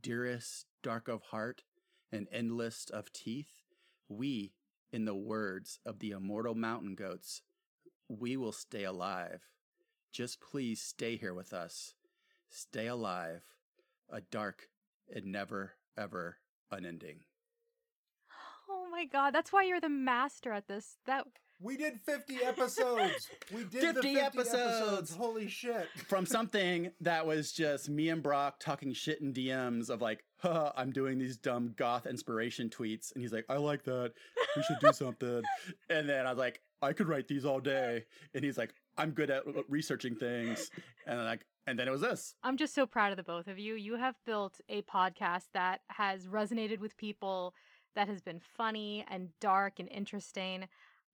dearest 0.02 0.66
dark 0.86 1.08
of 1.08 1.24
heart 1.32 1.64
and 2.12 2.28
endless 2.32 2.86
of 2.94 3.12
teeth, 3.12 3.64
we, 4.08 4.54
in 4.94 5.06
the 5.06 5.16
words 5.16 5.80
of 5.84 5.98
the 5.98 6.12
immortal 6.12 6.54
mountain 6.54 6.94
goats, 6.94 7.42
we 8.08 8.38
will 8.38 8.52
stay 8.52 8.84
alive. 8.84 9.42
Just 10.12 10.40
please 10.40 10.80
stay 10.80 11.18
here 11.18 11.34
with 11.34 11.54
us. 11.54 11.96
Stay 12.50 12.86
alive. 12.86 13.42
A 14.12 14.22
dark 14.22 14.68
and 15.10 15.26
never, 15.26 15.74
ever 15.98 16.38
unending. 16.70 17.22
Oh 18.70 18.88
my 18.92 19.06
god, 19.06 19.34
that's 19.34 19.52
why 19.52 19.64
you're 19.64 19.82
the 19.82 19.90
master 19.90 20.52
at 20.52 20.68
this. 20.68 20.98
That 21.08 21.26
We 21.60 21.78
did 21.78 22.00
50 22.06 22.44
episodes. 22.44 23.28
We 23.52 23.64
did 23.64 23.82
50 23.82 23.88
the 23.88 23.94
50 23.94 24.20
episodes. 24.20 24.56
episodes. 24.56 25.16
Holy 25.16 25.48
shit. 25.48 25.88
From 26.08 26.28
something 26.28 26.92
that 27.02 27.26
was 27.26 27.52
just 27.52 27.90
me 27.90 28.10
and 28.10 28.22
Brock 28.22 28.60
talking 28.60 28.94
shit 28.94 29.20
in 29.22 29.34
DMs 29.34 29.90
of 29.90 30.00
like, 30.00 30.24
Haha, 30.24 30.25
I'm 30.76 30.92
doing 30.92 31.18
these 31.18 31.38
dumb 31.38 31.74
goth 31.78 32.06
inspiration 32.06 32.70
tweets. 32.70 33.14
And 33.14 33.22
he's 33.22 33.34
like, 33.34 33.46
I 33.50 33.58
like 33.58 33.84
that. 33.84 34.14
We 34.56 34.64
should 34.64 34.80
do 34.80 34.94
something. 34.94 35.44
and 35.90 36.10
then 36.10 36.26
I 36.26 36.30
was 36.30 36.40
like, 36.40 36.62
I 36.82 36.94
could 36.94 37.08
write 37.08 37.28
these 37.28 37.46
all 37.46 37.60
day. 37.60 38.04
And 38.34 38.44
he's 38.44 38.58
like, 38.58 38.74
I'm 38.98 39.12
good 39.12 39.30
at 39.30 39.44
researching 39.68 40.16
things. 40.16 40.70
And 41.08 41.20
then 41.20 41.26
like, 41.26 41.46
and 41.68 41.80
then 41.80 41.88
it 41.88 41.92
was 41.92 42.02
this. 42.02 42.36
I'm 42.44 42.58
just 42.58 42.76
so 42.76 42.86
proud 42.86 43.12
of 43.12 43.18
the 43.18 43.24
both 43.24 43.48
of 43.48 43.58
you. 43.58 43.76
You 43.76 43.96
have 43.98 44.16
built 44.26 44.60
a 44.70 44.84
podcast 44.84 45.46
that 45.54 45.82
has 45.90 46.28
resonated 46.28 46.80
with 46.80 46.96
people, 46.98 47.56
that 47.96 48.08
has 48.08 48.22
been 48.22 48.40
funny 48.40 49.06
and 49.10 49.30
dark 49.42 49.80
and 49.80 49.90
interesting, 49.90 50.68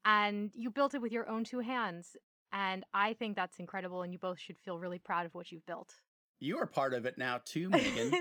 and 0.04 0.52
you 0.54 0.70
built 0.70 0.94
it 0.94 1.02
with 1.02 1.12
your 1.12 1.30
own 1.30 1.44
two 1.44 1.60
hands. 1.60 2.18
And 2.52 2.84
I 2.94 3.14
think 3.14 3.38
that's 3.38 3.60
incredible, 3.60 4.02
and 4.02 4.12
you 4.12 4.20
both 4.20 4.40
should 4.40 4.58
feel 4.58 4.78
really 4.78 5.00
proud 5.00 5.26
of 5.26 5.34
what 5.34 5.52
you've 5.54 5.66
built. 5.66 5.94
You 6.42 6.58
are 6.58 6.66
part 6.66 6.94
of 6.94 7.06
it 7.06 7.18
now 7.18 7.40
too, 7.46 7.70
Megan. 7.70 8.12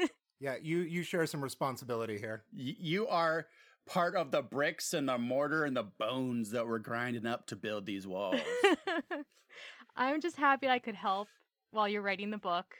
Yeah, 0.40 0.54
you 0.60 0.78
you 0.78 1.02
share 1.02 1.26
some 1.26 1.42
responsibility 1.42 2.18
here. 2.18 2.44
Y- 2.56 2.76
you 2.78 3.06
are 3.08 3.46
part 3.86 4.14
of 4.16 4.30
the 4.30 4.42
bricks 4.42 4.94
and 4.94 5.08
the 5.08 5.18
mortar 5.18 5.64
and 5.64 5.76
the 5.76 5.82
bones 5.98 6.50
that 6.52 6.66
we're 6.66 6.78
grinding 6.78 7.26
up 7.26 7.46
to 7.48 7.56
build 7.56 7.86
these 7.86 8.06
walls. 8.06 8.40
I'm 9.96 10.20
just 10.20 10.36
happy 10.36 10.68
I 10.68 10.78
could 10.78 10.94
help 10.94 11.28
while 11.72 11.88
you're 11.88 12.02
writing 12.02 12.30
the 12.30 12.38
book 12.38 12.74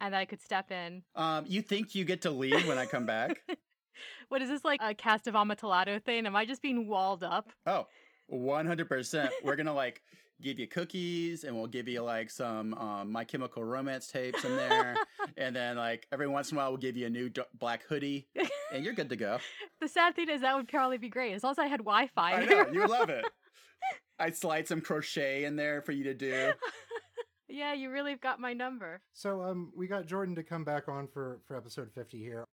and 0.00 0.14
that 0.14 0.18
I 0.18 0.24
could 0.24 0.40
step 0.40 0.70
in. 0.70 1.02
um, 1.14 1.44
you 1.48 1.62
think 1.62 1.94
you 1.94 2.04
get 2.04 2.22
to 2.22 2.30
leave 2.30 2.66
when 2.66 2.78
I 2.78 2.86
come 2.86 3.06
back? 3.06 3.42
What 4.28 4.42
is 4.42 4.50
this 4.50 4.62
like 4.62 4.80
a 4.82 4.92
Cask 4.94 5.26
of 5.26 5.34
Amontillado 5.34 5.98
thing? 6.00 6.26
Am 6.26 6.36
I 6.36 6.44
just 6.44 6.60
being 6.60 6.86
walled 6.86 7.24
up? 7.24 7.50
Oh, 7.64 7.86
100%. 8.30 9.30
We're 9.42 9.56
going 9.56 9.64
to 9.66 9.72
like 9.72 10.02
give 10.42 10.58
you 10.58 10.66
cookies 10.66 11.44
and 11.44 11.56
we'll 11.56 11.66
give 11.66 11.88
you 11.88 12.02
like 12.02 12.30
some 12.30 12.74
um, 12.74 13.10
My 13.10 13.24
Chemical 13.24 13.64
Romance 13.64 14.08
tapes 14.08 14.44
in 14.44 14.54
there. 14.56 14.96
and 15.36 15.54
then 15.56 15.76
like 15.76 16.06
every 16.12 16.26
once 16.28 16.50
in 16.50 16.56
a 16.56 16.60
while 16.60 16.70
we'll 16.70 16.76
give 16.78 16.96
you 16.96 17.06
a 17.06 17.10
new 17.10 17.28
d- 17.28 17.42
black 17.58 17.84
hoodie 17.88 18.28
and 18.72 18.84
you're 18.84 18.94
good 18.94 19.08
to 19.10 19.16
go. 19.16 19.38
The 19.80 19.88
sad 19.88 20.16
thing 20.16 20.30
is 20.30 20.40
that 20.40 20.56
would 20.56 20.68
probably 20.68 20.96
be 20.98 21.10
great 21.10 21.34
as 21.34 21.42
long 21.44 21.50
as 21.52 21.58
I 21.58 21.66
had 21.66 21.80
Wi-Fi. 21.80 22.32
I 22.32 22.44
know, 22.46 22.66
you 22.72 22.86
love 22.86 23.10
it. 23.10 23.24
I'd 24.18 24.34
slide 24.34 24.66
some 24.66 24.80
crochet 24.80 25.44
in 25.44 25.56
there 25.56 25.82
for 25.82 25.92
you 25.92 26.04
to 26.04 26.14
do. 26.14 26.52
yeah, 27.46 27.74
you 27.74 27.90
really 27.90 28.10
have 28.12 28.20
got 28.22 28.40
my 28.40 28.54
number. 28.54 29.02
So 29.12 29.42
um 29.42 29.70
we 29.76 29.86
got 29.86 30.06
Jordan 30.06 30.34
to 30.36 30.42
come 30.42 30.64
back 30.64 30.88
on 30.88 31.08
for 31.08 31.40
for 31.46 31.56
episode 31.56 31.90
50 31.94 32.18
here. 32.18 32.46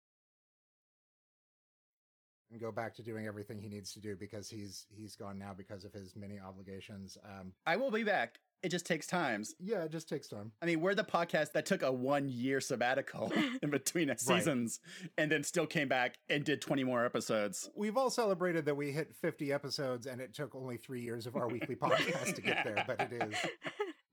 And 2.52 2.61
go 2.61 2.71
back 2.71 2.94
to 2.97 3.02
doing 3.02 3.26
everything 3.26 3.59
he 3.59 3.68
needs 3.68 3.92
to 3.94 4.00
do 4.00 4.14
because 4.14 4.49
he's 4.50 4.87
he's 4.94 5.16
gone 5.16 5.38
now 5.38 5.54
because 5.56 5.85
of 5.85 5.92
his 5.92 6.14
many 6.14 6.38
obligations. 6.38 7.16
Um 7.25 7.52
I 7.66 7.76
will 7.76 7.90
be 7.90 8.04
back. 8.04 8.40
It 8.62 8.68
just 8.68 8.87
takes 8.87 9.06
times. 9.09 9.54
Yeah, 9.59 9.82
it 9.85 9.90
just 9.90 10.09
takes 10.09 10.28
time. 10.28 10.52
I 10.62 10.66
mean, 10.66 10.80
we're 10.80 10.94
the 10.94 11.02
podcast 11.02 11.50
that 11.52 11.66
took 11.66 11.82
a 11.82 11.90
one 11.90 12.28
year 12.28 12.61
sabbatical 12.61 13.32
in 13.62 13.71
between 13.71 14.09
Right. 14.09 14.21
seasons 14.21 14.78
and 15.18 15.32
then 15.32 15.42
still 15.42 15.66
came 15.66 15.88
back 15.88 16.14
and 16.28 16.44
did 16.44 16.61
20 16.61 16.85
more 16.85 17.04
episodes. 17.04 17.71
We've 17.75 17.97
all 17.97 18.11
celebrated 18.11 18.66
that 18.66 18.76
we 18.76 18.92
hit 18.92 19.16
50 19.16 19.52
episodes 19.52 20.06
and 20.06 20.21
it 20.21 20.32
took 20.35 20.54
only 20.54 20.76
three 20.76 21.00
years 21.00 21.26
of 21.26 21.35
our 21.35 21.49
weekly 21.49 21.75
podcast 21.75 22.35
to 22.37 22.42
get 22.42 22.64
there, 22.64 22.85
but 22.87 23.00
it 23.00 23.12
is. 23.12 23.35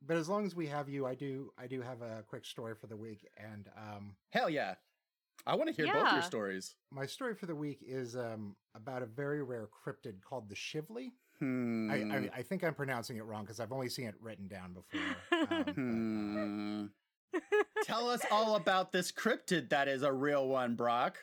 But 0.02 0.18
as 0.18 0.28
long 0.28 0.44
as 0.48 0.56
we 0.56 0.66
have 0.66 0.90
you, 0.90 1.06
I 1.06 1.14
do 1.14 1.52
I 1.56 1.68
do 1.68 1.82
have 1.82 2.02
a 2.02 2.24
quick 2.28 2.44
story 2.44 2.74
for 2.74 2.88
the 2.88 2.98
week. 2.98 3.28
And 3.38 3.70
um 3.78 4.16
Hell 4.32 4.50
yeah. 4.50 4.74
I 5.48 5.56
want 5.56 5.70
to 5.70 5.76
hear 5.76 5.92
both 5.94 6.12
your 6.14 6.22
stories. 6.22 6.76
my 6.92 7.06
story 7.06 7.34
for 7.36 7.46
the 7.46 7.56
week 7.56 7.80
is 7.88 8.16
um 8.16 8.56
about 8.76 9.02
a 9.02 9.06
very 9.06 9.42
rare 9.44 9.68
cryptid 9.68 10.22
called 10.22 10.50
the 10.50 10.56
Shively. 10.56 11.12
Hmm. 11.40 11.90
I, 11.90 11.96
I 11.96 12.30
I 12.38 12.42
think 12.44 12.64
I'm 12.64 12.74
pronouncing 12.74 13.18
it 13.18 13.24
wrong 13.26 13.44
because 13.44 13.60
I've 13.60 13.72
only 13.72 13.90
seen 13.90 14.08
it 14.08 14.16
written 14.22 14.48
down 14.48 14.74
before. 14.74 15.48
Um, 15.52 16.92
Hmm. 17.34 17.40
Tell 17.84 18.10
us 18.10 18.22
all 18.32 18.56
about 18.56 18.92
this 18.92 19.12
cryptid 19.12 19.70
that 19.70 19.88
is 19.88 20.02
a 20.04 20.12
real 20.12 20.48
one, 20.48 20.76
Brock. 20.76 21.18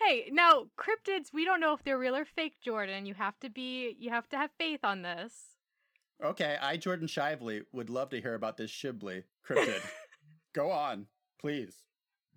hey, 0.00 0.28
now 0.30 0.66
cryptids, 0.78 1.32
we 1.32 1.44
don't 1.44 1.60
know 1.60 1.72
if 1.72 1.82
they're 1.82 1.98
real 1.98 2.14
or 2.16 2.24
fake, 2.24 2.54
Jordan. 2.62 3.06
You 3.06 3.14
have 3.14 3.38
to 3.40 3.48
be 3.50 3.96
you 3.98 4.10
have 4.10 4.28
to 4.30 4.36
have 4.36 4.50
faith 4.58 4.80
on 4.84 5.02
this. 5.02 5.32
Okay, 6.22 6.56
I, 6.60 6.76
Jordan 6.76 7.06
Shively, 7.06 7.62
would 7.72 7.90
love 7.90 8.10
to 8.10 8.20
hear 8.20 8.34
about 8.34 8.56
this 8.56 8.70
Shibli 8.72 9.22
cryptid. 9.48 9.80
Go 10.54 10.70
on, 10.70 11.06
please. 11.40 11.84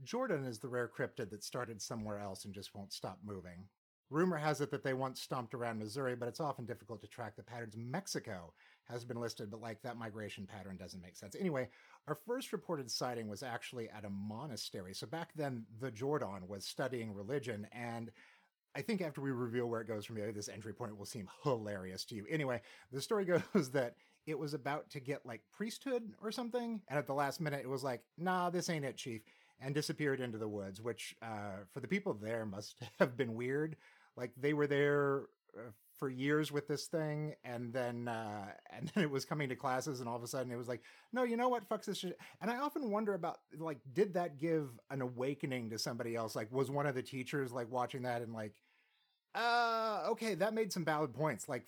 Jordan 0.03 0.46
is 0.46 0.60
the 0.60 0.67
rare 0.67 0.89
cryptid 0.89 1.29
that 1.29 1.43
started 1.43 1.81
somewhere 1.81 2.20
else 2.20 2.46
and 2.46 2.53
just 2.53 2.75
won't 2.75 2.93
stop 2.93 3.20
moving. 3.24 3.65
Rumor 4.10 4.38
has 4.38 4.60
it 4.60 4.72
that 4.72 4.84
they 4.84 4.93
once 4.93 5.22
stomped 5.22 5.53
around 5.53 5.79
Missouri, 5.79 6.15
but 6.15 6.27
it's 6.27 6.41
often 6.41 6.65
difficult 6.65 7.00
to 7.01 7.08
track 7.08 7.38
the 7.38 7.43
patterns. 7.43 7.77
Mexico 7.77 8.51
has 8.89 9.05
been 9.05 9.22
listed, 9.22 9.50
but 9.50 9.62
like 9.62 9.81
that 9.84 9.98
migration 9.98 10.46
pattern 10.46 10.75
doesn't 10.75 11.01
make 11.01 11.15
sense. 11.15 11.34
Anyway, 11.39 11.70
our 12.08 12.15
first 12.15 12.51
reported 12.51 12.91
sighting 12.91 13.29
was 13.29 13.41
actually 13.41 13.89
at 13.89 14.03
a 14.03 14.10
monastery. 14.10 14.93
So 14.93 15.08
back 15.08 15.29
then, 15.36 15.65
the 15.79 15.91
Jordan 15.91 16.48
was 16.48 16.65
studying 16.65 17.13
religion, 17.13 17.67
and 17.72 18.12
I 18.75 18.81
think 18.81 19.01
after 19.01 19.22
we 19.22 19.31
reveal 19.31 19.67
where 19.67 19.81
it 19.81 19.88
goes 19.88 20.05
from 20.05 20.17
here, 20.17 20.31
this 20.34 20.50
entry 20.50 20.74
point 20.74 20.98
will 20.98 21.05
seem 21.05 21.29
hilarious 21.43 22.03
to 22.05 22.15
you. 22.15 22.25
Anyway, 22.29 22.62
the 22.91 23.01
story 23.01 23.24
goes 23.53 23.70
that 23.72 23.96
it 24.25 24.38
was 24.38 24.53
about 24.53 24.89
to 24.89 25.00
get 25.00 25.25
like 25.25 25.41
priesthood 25.53 26.12
or 26.22 26.34
something, 26.34 26.81
and 26.89 27.00
at 27.00 27.08
the 27.08 27.13
last 27.13 27.39
minute, 27.39 27.62
it 27.63 27.70
was 27.70 27.84
like, 27.84 28.03
nah, 28.17 28.50
this 28.50 28.70
ain't 28.70 28.84
it, 28.84 28.98
chief 28.98 29.22
and 29.62 29.75
disappeared 29.75 30.20
into 30.20 30.38
the 30.38 30.48
woods, 30.48 30.82
which 30.82 31.15
uh, 31.22 31.63
for 31.72 31.80
the 31.80 31.88
people 31.88 32.13
there 32.13 32.46
must 32.46 32.82
have 33.00 33.15
been 33.15 33.36
weird. 33.36 33.75
Like 34.18 34.32
they 34.38 34.53
were 34.53 34.68
there 34.68 35.24
uh, 35.58 35.72
for 35.98 36.10
years 36.10 36.51
with 36.51 36.68
this 36.68 36.86
thing, 36.88 37.36
and 37.44 37.72
then 37.72 38.08
uh, 38.08 38.48
and 38.75 38.91
then 38.94 39.03
it 39.03 39.10
was 39.10 39.25
coming 39.25 39.50
to 39.50 39.56
classes, 39.56 40.00
and 40.00 40.10
all 40.10 40.15
of 40.15 40.24
a 40.24 40.27
sudden 40.27 40.51
it 40.51 40.58
was 40.58 40.68
like, 40.68 40.82
no, 41.13 41.24
you 41.24 41.38
know 41.38 41.50
what, 41.50 41.68
fuck 41.68 41.86
this 41.86 42.00
shit. 42.00 42.18
And 42.41 42.50
I 42.50 42.58
often 42.58 42.91
wonder 42.91 43.13
about 43.13 43.38
like, 43.58 43.80
did 43.94 44.13
that 44.15 44.38
give 44.38 44.70
an 44.89 45.01
awakening 45.01 45.70
to 45.70 45.80
somebody 45.80 46.15
else? 46.15 46.36
Like, 46.36 46.51
was 46.51 46.72
one 46.72 46.88
of 46.88 46.96
the 46.96 47.03
teachers 47.03 47.51
like 47.51 47.70
watching 47.72 48.03
that 48.03 48.22
and 48.22 48.34
like, 48.34 48.56
uh, 49.36 50.03
okay, 50.10 50.36
that 50.36 50.53
made 50.53 50.74
some 50.74 50.84
valid 50.84 51.13
points. 51.13 51.48
Like, 51.48 51.65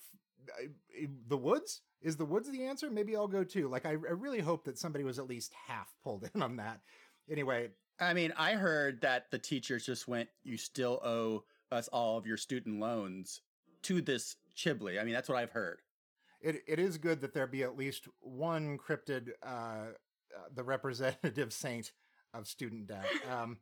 the 1.28 1.36
woods 1.36 1.80
is 2.02 2.16
the 2.16 2.24
woods 2.24 2.50
the 2.50 2.64
answer? 2.64 2.90
Maybe 2.90 3.16
I'll 3.16 3.26
go 3.26 3.44
too. 3.44 3.68
Like, 3.68 3.86
I, 3.86 3.90
I 3.90 3.94
really 3.94 4.40
hope 4.40 4.64
that 4.64 4.78
somebody 4.78 5.04
was 5.04 5.18
at 5.18 5.26
least 5.26 5.52
half 5.66 5.92
pulled 6.02 6.28
in 6.34 6.42
on 6.42 6.56
that. 6.56 6.80
Anyway, 7.30 7.70
I 8.00 8.12
mean, 8.14 8.32
I 8.36 8.54
heard 8.54 9.00
that 9.02 9.30
the 9.30 9.38
teachers 9.38 9.86
just 9.86 10.08
went, 10.08 10.28
you 10.42 10.56
still 10.56 11.00
owe 11.04 11.44
us 11.70 11.88
all 11.88 12.18
of 12.18 12.26
your 12.26 12.36
student 12.36 12.80
loans 12.80 13.40
to 13.82 14.00
this 14.00 14.36
Chibli. 14.56 15.00
I 15.00 15.04
mean, 15.04 15.14
that's 15.14 15.28
what 15.28 15.38
I've 15.38 15.50
heard. 15.52 15.80
it, 16.40 16.62
it 16.66 16.78
is 16.78 16.98
good 16.98 17.20
that 17.22 17.32
there 17.32 17.46
be 17.46 17.62
at 17.62 17.76
least 17.76 18.08
one 18.20 18.78
cryptid, 18.78 19.30
uh, 19.42 19.46
uh, 19.46 20.48
the 20.54 20.62
representative 20.62 21.52
saint 21.52 21.92
of 22.32 22.46
student 22.46 22.86
debt. 22.86 23.06
Um, 23.30 23.58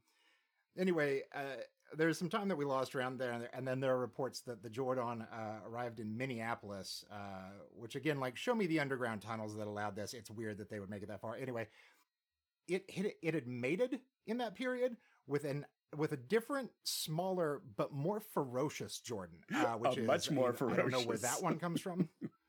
anyway, 0.76 1.22
uh, 1.34 1.60
there's 1.96 2.18
some 2.18 2.30
time 2.30 2.48
that 2.48 2.56
we 2.56 2.64
lost 2.64 2.94
around 2.94 3.18
there, 3.18 3.48
and 3.52 3.68
then 3.68 3.80
there 3.80 3.92
are 3.92 3.98
reports 3.98 4.40
that 4.40 4.62
the 4.62 4.70
Jordan 4.70 5.22
uh, 5.22 5.68
arrived 5.68 6.00
in 6.00 6.16
Minneapolis, 6.16 7.04
uh, 7.12 7.50
which 7.76 7.94
again, 7.96 8.18
like, 8.18 8.36
show 8.36 8.54
me 8.54 8.66
the 8.66 8.80
underground 8.80 9.20
tunnels 9.20 9.54
that 9.56 9.66
allowed 9.66 9.94
this. 9.94 10.14
It's 10.14 10.30
weird 10.30 10.58
that 10.58 10.70
they 10.70 10.80
would 10.80 10.90
make 10.90 11.02
it 11.02 11.08
that 11.08 11.20
far. 11.20 11.36
Anyway, 11.36 11.68
it 12.66 12.84
it, 12.88 13.18
it 13.22 13.34
had 13.34 13.46
mated 13.46 14.00
in 14.26 14.38
that 14.38 14.54
period 14.54 14.96
with 15.26 15.44
an 15.44 15.66
with 15.96 16.12
a 16.12 16.16
different, 16.16 16.70
smaller 16.84 17.60
but 17.76 17.92
more 17.92 18.20
ferocious 18.20 18.98
Jordan, 18.98 19.36
uh, 19.54 19.74
which 19.74 19.98
is 19.98 20.06
much 20.06 20.30
I 20.30 20.34
more 20.34 20.52
ferocious. 20.52 20.78
I 20.78 20.82
don't 20.82 20.90
know 20.90 21.06
where 21.06 21.18
that 21.18 21.42
one 21.42 21.58
comes 21.58 21.80
from. 21.80 22.08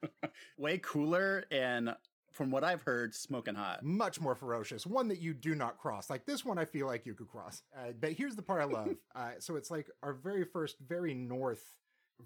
Way 0.58 0.78
cooler 0.78 1.44
and, 1.52 1.94
from 2.34 2.52
what 2.52 2.64
I've 2.64 2.82
heard, 2.82 3.14
smoking 3.14 3.56
hot. 3.56 3.84
much 3.84 4.20
more 4.20 4.36
ferocious 4.36 4.86
one 4.86 5.08
that 5.10 5.20
you 5.20 5.34
do 5.34 5.56
not 5.56 5.78
cross 5.78 6.10
like 6.10 6.26
this 6.26 6.44
one 6.44 6.58
i 6.58 6.66
feel 6.66 6.88
like 6.88 7.06
you 7.06 7.14
could 7.14 7.28
cross 7.28 7.62
uh, 7.78 7.92
but 8.00 8.14
here's 8.14 8.36
the 8.36 8.42
part 8.42 8.62
i 8.62 8.66
love 8.66 8.90
uh, 9.16 9.32
so 9.40 9.56
it's 9.56 9.70
like 9.70 9.90
our 10.02 10.14
very 10.14 10.44
first 10.44 10.78
very 10.80 11.14
north 11.14 11.78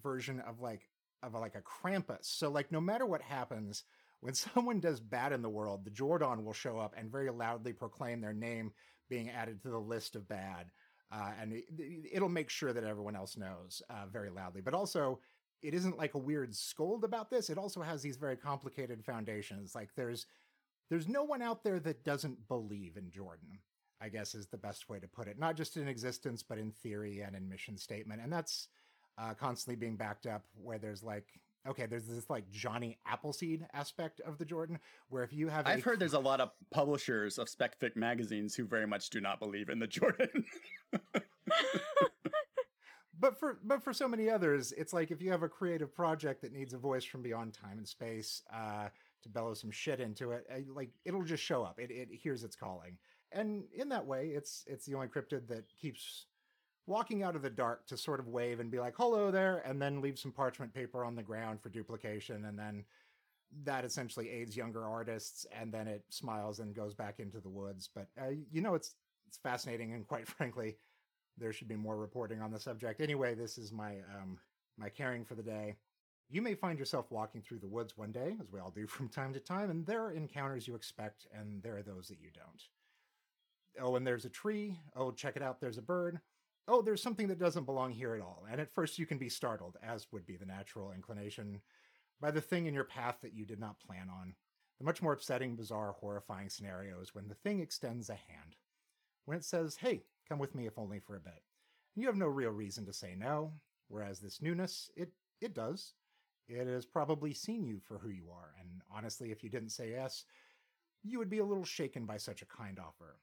version 0.01 0.39
of 0.41 0.59
like 0.61 0.87
of 1.23 1.33
a, 1.33 1.39
like 1.39 1.55
a 1.55 1.61
krampus 1.61 2.25
so 2.25 2.49
like 2.49 2.71
no 2.71 2.79
matter 2.79 3.05
what 3.05 3.21
happens 3.21 3.83
when 4.21 4.33
someone 4.33 4.79
does 4.79 4.99
bad 4.99 5.33
in 5.33 5.41
the 5.41 5.49
world 5.49 5.83
the 5.83 5.91
jordan 5.91 6.45
will 6.45 6.53
show 6.53 6.77
up 6.79 6.95
and 6.97 7.11
very 7.11 7.29
loudly 7.29 7.73
proclaim 7.73 8.21
their 8.21 8.33
name 8.33 8.71
being 9.09 9.29
added 9.29 9.61
to 9.61 9.69
the 9.69 9.77
list 9.77 10.15
of 10.15 10.27
bad 10.27 10.71
uh, 11.11 11.31
and 11.41 11.53
it, 11.53 11.65
it'll 12.11 12.29
make 12.29 12.49
sure 12.49 12.73
that 12.73 12.83
everyone 12.83 13.15
else 13.15 13.37
knows 13.37 13.81
uh, 13.89 14.05
very 14.11 14.29
loudly 14.29 14.61
but 14.61 14.73
also 14.73 15.19
it 15.63 15.73
isn't 15.73 15.97
like 15.97 16.13
a 16.13 16.19
weird 16.19 16.55
scold 16.55 17.03
about 17.03 17.29
this 17.29 17.49
it 17.49 17.57
also 17.57 17.81
has 17.81 18.01
these 18.01 18.17
very 18.17 18.35
complicated 18.35 19.03
foundations 19.03 19.73
like 19.73 19.89
there's 19.95 20.25
there's 20.89 21.07
no 21.07 21.23
one 21.23 21.41
out 21.41 21.63
there 21.63 21.79
that 21.81 22.03
doesn't 22.03 22.47
believe 22.47 22.97
in 22.97 23.11
Jordan, 23.11 23.59
I 24.01 24.09
guess 24.09 24.35
is 24.35 24.47
the 24.47 24.57
best 24.57 24.89
way 24.89 24.99
to 24.99 25.07
put 25.07 25.27
it. 25.27 25.37
Not 25.37 25.57
just 25.57 25.77
in 25.77 25.87
existence, 25.87 26.43
but 26.43 26.57
in 26.57 26.71
theory 26.71 27.21
and 27.21 27.35
in 27.35 27.49
mission 27.49 27.77
statement. 27.77 28.21
And 28.21 28.31
that's 28.31 28.69
uh, 29.17 29.33
constantly 29.33 29.75
being 29.75 29.97
backed 29.97 30.25
up 30.25 30.45
where 30.55 30.77
there's 30.77 31.03
like, 31.03 31.25
okay, 31.67 31.86
there's 31.86 32.05
this 32.05 32.29
like 32.29 32.50
Johnny 32.51 32.97
Appleseed 33.05 33.67
aspect 33.74 34.21
of 34.21 34.38
the 34.38 34.45
Jordan, 34.45 34.79
where 35.09 35.24
if 35.24 35.33
you 35.33 35.47
have, 35.50 35.67
I've 35.67 35.83
heard 35.83 36.00
there's 36.00 36.13
a 36.13 36.19
lot 36.19 36.39
of 36.41 36.51
publishers 36.71 37.38
of 37.38 37.47
SpecFic 37.47 37.95
magazines 37.95 38.55
who 38.55 38.65
very 38.65 38.88
much 38.88 39.09
do 39.09 39.21
not 39.21 39.39
believe 39.39 39.69
in 39.69 39.79
the 39.79 39.88
Jordan. 39.88 40.45
but 43.19 43.39
for 43.39 43.59
but 43.63 43.83
for 43.83 43.93
so 43.93 44.07
many 44.07 44.29
others, 44.29 44.71
it's 44.77 44.93
like 44.93 45.12
if 45.12 45.21
you 45.21 45.31
have 45.31 45.43
a 45.43 45.50
creative 45.50 45.93
project 45.93 46.41
that 46.41 46.53
needs 46.53 46.74
a 46.74 46.77
voice 46.77 47.03
from 47.03 47.21
beyond 47.21 47.53
time 47.53 47.77
and 47.77 47.88
space 47.88 48.41
uh, 48.53 48.88
to 49.24 49.29
bellow 49.29 49.53
some 49.53 49.71
shit 49.71 50.00
into 50.00 50.31
it, 50.31 50.45
uh, 50.51 50.59
like 50.74 50.89
it'll 51.05 51.24
just 51.24 51.43
show 51.43 51.63
up. 51.63 51.79
It 51.79 51.91
it 51.91 52.09
hears 52.12 52.43
its 52.43 52.55
calling, 52.55 52.97
and 53.31 53.63
in 53.75 53.89
that 53.89 54.05
way, 54.05 54.27
it's 54.27 54.63
it's 54.67 54.86
the 54.86 54.95
only 54.95 55.07
cryptid 55.07 55.47
that 55.47 55.65
keeps 55.79 56.25
walking 56.88 57.22
out 57.22 57.36
of 57.36 57.41
the 57.41 57.50
dark 57.50 57.86
to 57.88 57.98
sort 57.98 58.20
of 58.20 58.27
wave 58.27 58.60
and 58.60 58.72
be 58.72 58.79
like 58.79 58.96
hello 58.98 59.29
there, 59.29 59.62
and 59.65 59.82
then 59.82 60.01
leave 60.01 60.17
some 60.17 60.32
parchment 60.32 60.74
paper 60.74 61.03
on 61.03 61.15
the 61.15 61.24
ground 61.24 61.62
for 61.62 61.70
duplication, 61.70 62.46
and 62.46 62.58
then 62.58 62.86
that 63.63 63.86
essentially 63.86 64.29
aids 64.29 64.58
younger 64.58 64.86
artists, 64.86 65.46
and 65.51 65.72
then 65.72 65.88
it 65.88 66.03
smiles 66.10 66.60
and 66.60 66.75
goes 66.75 66.94
back 66.94 67.20
into 67.20 67.39
the 67.39 67.50
woods. 67.50 67.89
But 67.94 68.08
uh, 68.20 68.32
you 68.51 68.62
know, 68.62 68.74
it's 68.74 68.96
it's 69.27 69.38
fascinating, 69.38 69.94
and 69.94 70.08
quite 70.08 70.27
frankly 70.38 70.77
there 71.38 71.53
should 71.53 71.67
be 71.67 71.75
more 71.75 71.98
reporting 71.98 72.41
on 72.41 72.51
the 72.51 72.60
subject. 72.60 73.01
Anyway, 73.01 73.36
this 73.36 73.58
is 73.58 73.72
my 73.72 73.98
um 74.20 74.39
my 74.77 74.89
caring 74.89 75.25
for 75.25 75.36
the 75.36 75.44
day. 75.44 75.75
You 76.29 76.41
may 76.41 76.56
find 76.56 76.77
yourself 76.77 77.10
walking 77.10 77.41
through 77.41 77.60
the 77.60 77.67
woods 77.67 77.98
one 77.98 78.12
day, 78.12 78.36
as 78.41 78.51
we 78.51 78.60
all 78.60 78.72
do 78.72 78.88
from 78.88 79.10
time 79.10 79.34
to 79.34 79.39
time, 79.39 79.70
and 79.70 79.86
there 79.86 80.03
are 80.03 80.12
encounters 80.12 80.67
you 80.67 80.75
expect, 80.75 81.27
and 81.34 81.62
there 81.63 81.77
are 81.77 81.84
those 81.84 82.08
that 82.08 82.22
you 82.22 82.29
don't. 82.34 82.63
Oh, 83.79 83.96
and 83.96 84.08
there's 84.08 84.25
a 84.25 84.29
tree. 84.29 84.79
Oh, 84.96 85.12
check 85.12 85.36
it 85.36 85.44
out, 85.44 85.60
there's 85.62 85.77
a 85.77 85.84
bird. 85.84 86.20
Oh, 86.67 86.81
there's 86.81 87.01
something 87.01 87.27
that 87.29 87.39
doesn't 87.39 87.65
belong 87.65 87.91
here 87.91 88.13
at 88.13 88.21
all. 88.21 88.45
And 88.51 88.59
at 88.59 88.74
first 88.74 89.00
you 89.00 89.05
can 89.05 89.17
be 89.17 89.29
startled, 89.29 89.77
as 89.81 90.07
would 90.12 90.25
be 90.25 90.36
the 90.36 90.45
natural 90.45 90.91
inclination, 90.91 91.62
by 92.19 92.31
the 92.31 92.41
thing 92.41 92.65
in 92.65 92.74
your 92.74 92.83
path 92.83 93.17
that 93.21 93.33
you 93.33 93.45
did 93.45 93.59
not 93.59 93.79
plan 93.79 94.09
on. 94.09 94.36
The 94.79 94.86
much 94.86 95.01
more 95.01 95.13
upsetting, 95.13 95.55
bizarre, 95.55 95.93
horrifying 95.93 96.50
scenario 96.50 97.00
is 97.00 97.15
when 97.15 97.27
the 97.27 97.36
thing 97.36 97.59
extends 97.62 98.09
a 98.09 98.13
hand. 98.13 98.57
When 99.25 99.38
it 99.38 99.45
says, 99.45 99.77
hey, 99.77 100.03
come 100.27 100.39
with 100.39 100.55
me 100.55 100.67
if 100.67 100.77
only 100.77 101.00
for 101.00 101.15
a 101.15 101.21
bit. 101.21 101.41
And 101.95 102.01
you 102.01 102.07
have 102.07 102.17
no 102.17 102.27
real 102.27 102.51
reason 102.51 102.86
to 102.86 102.93
say 102.93 103.15
no, 103.17 103.53
whereas 103.88 104.19
this 104.19 104.41
newness, 104.41 104.91
it 104.95 105.12
it 105.41 105.53
does. 105.53 105.93
It 106.47 106.67
has 106.67 106.86
probably 106.86 107.33
seen 107.33 107.65
you 107.65 107.79
for 107.79 107.97
who 107.97 108.09
you 108.09 108.29
are, 108.31 108.53
and 108.59 108.81
honestly, 108.95 109.31
if 109.31 109.43
you 109.43 109.50
didn't 109.50 109.71
say 109.71 109.91
yes, 109.91 110.25
you 111.03 111.19
would 111.19 111.29
be 111.29 111.39
a 111.39 111.45
little 111.45 111.65
shaken 111.65 112.05
by 112.05 112.17
such 112.17 112.41
a 112.41 112.45
kind 112.45 112.79
offer. 112.79 113.17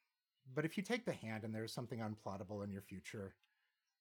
But 0.52 0.64
if 0.64 0.76
you 0.76 0.82
take 0.82 1.04
the 1.04 1.12
hand 1.12 1.44
and 1.44 1.54
there's 1.54 1.72
something 1.72 2.00
unplottable 2.00 2.64
in 2.64 2.70
your 2.70 2.82
future, 2.82 3.34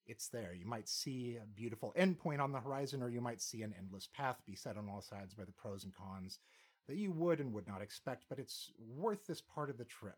it's 0.06 0.28
there. 0.28 0.54
You 0.54 0.66
might 0.66 0.90
see 0.90 1.38
a 1.42 1.46
beautiful 1.46 1.94
endpoint 1.98 2.40
on 2.40 2.52
the 2.52 2.60
horizon, 2.60 3.02
or 3.02 3.10
you 3.10 3.22
might 3.22 3.42
see 3.42 3.62
an 3.62 3.74
endless 3.78 4.08
path 4.08 4.42
beset 4.46 4.78
on 4.78 4.90
all 4.90 5.02
sides 5.02 5.34
by 5.34 5.46
the 5.46 5.52
pros 5.52 5.84
and 5.84 5.94
cons 5.96 6.40
that 6.88 6.98
you 6.98 7.12
would 7.12 7.40
and 7.40 7.54
would 7.54 7.68
not 7.68 7.82
expect, 7.82 8.26
but 8.28 8.40
it's 8.40 8.72
worth 8.98 9.26
this 9.26 9.40
part 9.40 9.70
of 9.70 9.78
the 9.78 9.86
trip 9.86 10.18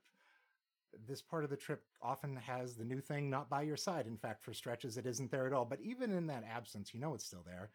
this 1.08 1.22
part 1.22 1.44
of 1.44 1.50
the 1.50 1.58
trip 1.58 1.84
often 2.02 2.36
has 2.36 2.76
the 2.76 2.86
new 2.86 3.00
thing 3.00 3.30
not 3.30 3.50
by 3.50 3.62
your 3.62 3.78
side. 3.78 4.08
In 4.08 4.18
fact, 4.18 4.44
for 4.44 4.54
stretches, 4.54 4.98
it 4.98 5.06
isn't 5.06 5.32
there 5.32 5.48
at 5.48 5.54
all. 5.54 5.66
But 5.66 5.82
even 5.82 6.12
in 6.12 6.28
that 6.28 6.44
absence, 6.44 6.94
you 6.94 7.00
know 7.00 7.14
it's 7.14 7.26
still 7.26 7.44
there 7.46 7.72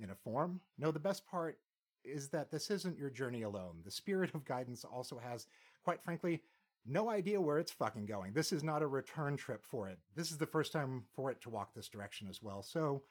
in 0.00 0.10
a 0.10 0.14
form. 0.14 0.60
No, 0.78 0.90
the 0.90 0.98
best 0.98 1.26
part 1.26 1.58
is 2.04 2.28
that 2.28 2.50
this 2.50 2.70
isn't 2.70 2.98
your 2.98 3.10
journey 3.10 3.42
alone. 3.42 3.80
The 3.84 3.90
spirit 3.90 4.34
of 4.34 4.44
guidance 4.44 4.84
also 4.84 5.18
has, 5.18 5.46
quite 5.84 6.02
frankly, 6.02 6.42
no 6.86 7.10
idea 7.10 7.40
where 7.40 7.58
it's 7.58 7.72
fucking 7.72 8.06
going. 8.06 8.32
This 8.32 8.52
is 8.52 8.62
not 8.62 8.82
a 8.82 8.86
return 8.86 9.36
trip 9.36 9.64
for 9.64 9.88
it. 9.88 9.98
This 10.16 10.30
is 10.30 10.38
the 10.38 10.46
first 10.46 10.72
time 10.72 11.04
for 11.14 11.30
it 11.30 11.40
to 11.42 11.50
walk 11.50 11.74
this 11.74 11.88
direction 11.88 12.26
as 12.28 12.42
well. 12.42 12.62
So 12.62 13.02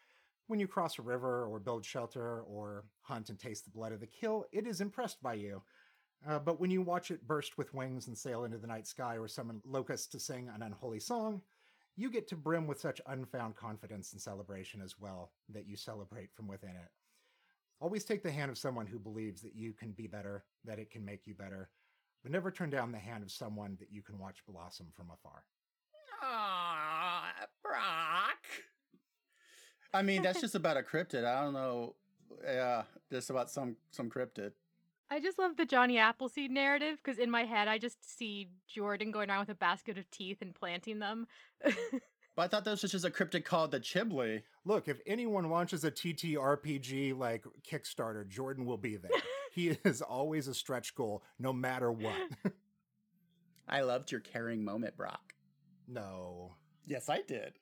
when 0.48 0.60
you 0.60 0.68
cross 0.68 1.00
a 1.00 1.04
river 1.04 1.46
or 1.46 1.60
build 1.60 1.86
shelter 1.86 2.42
or 2.42 2.84
hunt 3.02 3.30
and 3.30 3.40
taste 3.40 3.64
the 3.64 3.72
blood 3.72 3.94
of 3.94 4.02
the 4.02 4.08
kill, 4.08 4.46
it 4.52 4.68
is 4.68 4.82
impressed 4.82 5.22
by 5.22 5.36
you. 5.36 5.62
Uh, 6.28 6.40
but 6.40 6.60
when 6.60 6.70
you 6.70 6.82
watch 6.82 7.10
it 7.10 7.28
burst 7.28 7.58
with 7.58 7.74
wings 7.74 8.08
and 8.08 8.18
sail 8.18 8.44
into 8.44 8.58
the 8.58 8.68
night 8.68 8.86
sky 8.86 9.18
or 9.18 9.28
summon 9.28 9.62
locusts 9.66 10.08
to 10.08 10.20
sing 10.20 10.50
an 10.54 10.62
unholy 10.62 11.00
song, 11.00 11.42
you 11.96 12.12
get 12.12 12.28
to 12.28 12.36
brim 12.36 12.68
with 12.68 12.80
such 12.80 13.02
unfound 13.08 13.56
confidence 13.56 14.12
and 14.12 14.22
celebration 14.22 14.82
as 14.82 15.00
well 15.00 15.32
that 15.50 15.68
you 15.68 15.76
celebrate 15.76 16.32
from 16.34 16.48
within 16.48 16.72
it. 16.72 16.92
Always 17.80 18.04
take 18.04 18.22
the 18.22 18.32
hand 18.32 18.52
of 18.52 18.58
someone 18.58 18.86
who 18.86 19.00
believes 19.00 19.42
that 19.42 19.56
you 19.56 19.74
can 19.74 19.92
be 19.92 20.06
better, 20.06 20.44
that 20.66 20.78
it 20.78 20.92
can 20.92 21.04
make 21.04 21.26
you 21.26 21.34
better, 21.34 21.70
but 22.24 22.32
never 22.32 22.52
turn 22.52 22.70
down 22.70 22.92
the 22.92 23.00
hand 23.00 23.24
of 23.24 23.32
someone 23.32 23.78
that 23.80 23.92
you 23.92 24.02
can 24.02 24.18
watch 24.18 24.44
blossom 24.48 24.88
from 24.96 25.08
afar. 25.12 25.44
Ah, 26.22 27.32
Brock. 27.64 28.46
I 29.94 30.02
mean, 30.02 30.22
that's 30.22 30.42
just 30.42 30.56
about 30.56 30.78
a 30.78 30.82
cryptid. 30.82 31.26
I 31.26 31.42
don't 31.44 31.54
know. 31.54 31.96
Yeah, 32.44 32.84
just 33.12 33.30
about 33.30 33.50
some 33.50 33.76
some 33.92 34.10
cryptid. 34.10 34.52
I 35.10 35.20
just 35.20 35.38
love 35.38 35.58
the 35.58 35.66
Johnny 35.66 35.98
Appleseed 35.98 36.52
narrative 36.52 36.98
because 37.04 37.20
in 37.20 37.30
my 37.30 37.44
head 37.44 37.68
I 37.68 37.78
just 37.78 38.18
see 38.18 38.48
Jordan 38.74 39.12
going 39.12 39.30
around 39.30 39.42
with 39.42 39.50
a 39.50 39.56
basket 39.56 39.98
of 39.98 40.10
teeth 40.10 40.38
and 40.42 40.56
planting 40.56 41.00
them. 41.00 41.28
But 42.36 42.44
I 42.44 42.48
thought 42.48 42.64
this 42.64 42.82
was 42.82 42.92
just 42.92 43.06
a 43.06 43.10
cryptid 43.10 43.44
called 43.44 43.72
the 43.72 43.80
Chibli. 43.80 44.44
Look, 44.64 44.88
if 44.88 45.00
anyone 45.06 45.50
launches 45.50 45.84
a 45.84 45.92
TTRPG 45.92 47.18
like 47.18 47.44
Kickstarter, 47.70 48.28
Jordan 48.28 48.66
will 48.66 48.78
be 48.78 48.96
there. 48.96 49.12
He 49.52 49.78
is 49.84 50.02
always 50.02 50.48
a 50.48 50.54
stretch 50.54 50.96
goal, 50.96 51.24
no 51.40 51.54
matter 51.54 51.92
what. 51.92 52.16
I 53.68 53.82
loved 53.82 54.12
your 54.12 54.22
caring 54.22 54.64
moment, 54.64 54.98
Brock. 54.98 55.34
no. 55.88 56.56
Yes, 56.88 57.10
I 57.10 57.22
did. 57.22 57.54